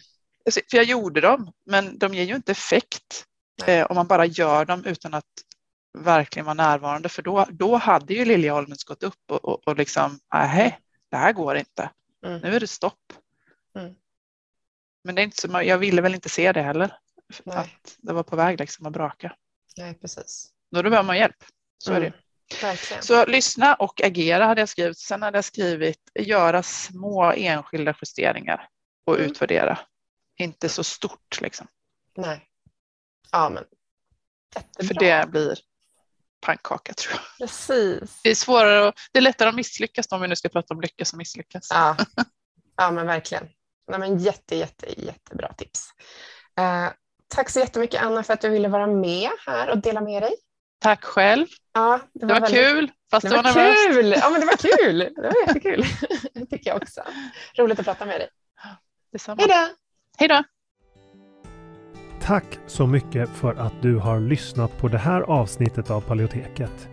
[0.69, 3.25] För jag gjorde dem, men de ger ju inte effekt
[3.65, 5.25] eh, om man bara gör dem utan att
[5.97, 7.09] verkligen vara närvarande.
[7.09, 10.79] För då, då hade ju Liljeholmens gått upp och, och, och liksom, nej,
[11.11, 11.89] det här går inte.
[12.25, 12.41] Mm.
[12.41, 13.13] Nu är det stopp.
[13.75, 13.93] Mm.
[15.03, 16.93] Men det är inte så, jag ville väl inte se det heller.
[17.43, 17.57] Nej.
[17.57, 19.35] Att det var på väg liksom att braka.
[19.77, 20.49] Nej, precis.
[20.71, 21.43] Då behöver man hjälp.
[21.77, 22.03] Så mm.
[22.03, 22.15] är det.
[22.15, 22.19] Mm.
[22.61, 23.03] Verkligen.
[23.03, 24.97] Så lyssna och agera hade jag skrivit.
[24.97, 28.67] Sen hade jag skrivit göra små enskilda justeringar
[29.05, 29.31] och mm.
[29.31, 29.79] utvärdera.
[30.37, 31.67] Inte så stort liksom.
[32.17, 32.49] Nej.
[33.31, 33.63] Ja, men
[34.55, 34.87] Jättebra.
[34.87, 35.59] För det blir
[36.41, 37.47] pannkaka tror jag.
[37.47, 38.21] Precis.
[38.23, 40.81] Det är svårare och det är lättare att misslyckas om vi nu ska prata om
[40.81, 41.67] lyckas och misslyckas.
[41.69, 41.97] Ja,
[42.77, 43.49] ja men verkligen.
[43.87, 45.89] Nej, men jätte, jätte, jättebra tips.
[46.57, 46.89] Eh,
[47.27, 50.33] tack så jättemycket Anna för att du ville vara med här och dela med dig.
[50.79, 51.45] Tack själv.
[51.73, 52.69] Ja, det var, det var väldigt...
[52.69, 52.91] kul.
[53.11, 54.15] Fast det, det var, var kul.
[54.17, 54.97] Ja, men det var kul.
[55.15, 55.85] Det var jättekul.
[56.33, 57.01] Det tycker jag också.
[57.57, 58.29] Roligt att prata med dig.
[59.11, 59.41] Detsamma.
[59.41, 59.75] Hej då.
[60.17, 60.43] Hej då.
[62.21, 66.87] Tack så mycket för att du har lyssnat på det här avsnittet av Paleoteket.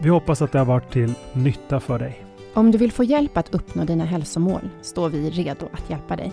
[0.00, 2.24] Vi hoppas att det har varit till nytta för dig.
[2.54, 6.32] Om du vill få hjälp att uppnå dina hälsomål står vi redo att hjälpa dig.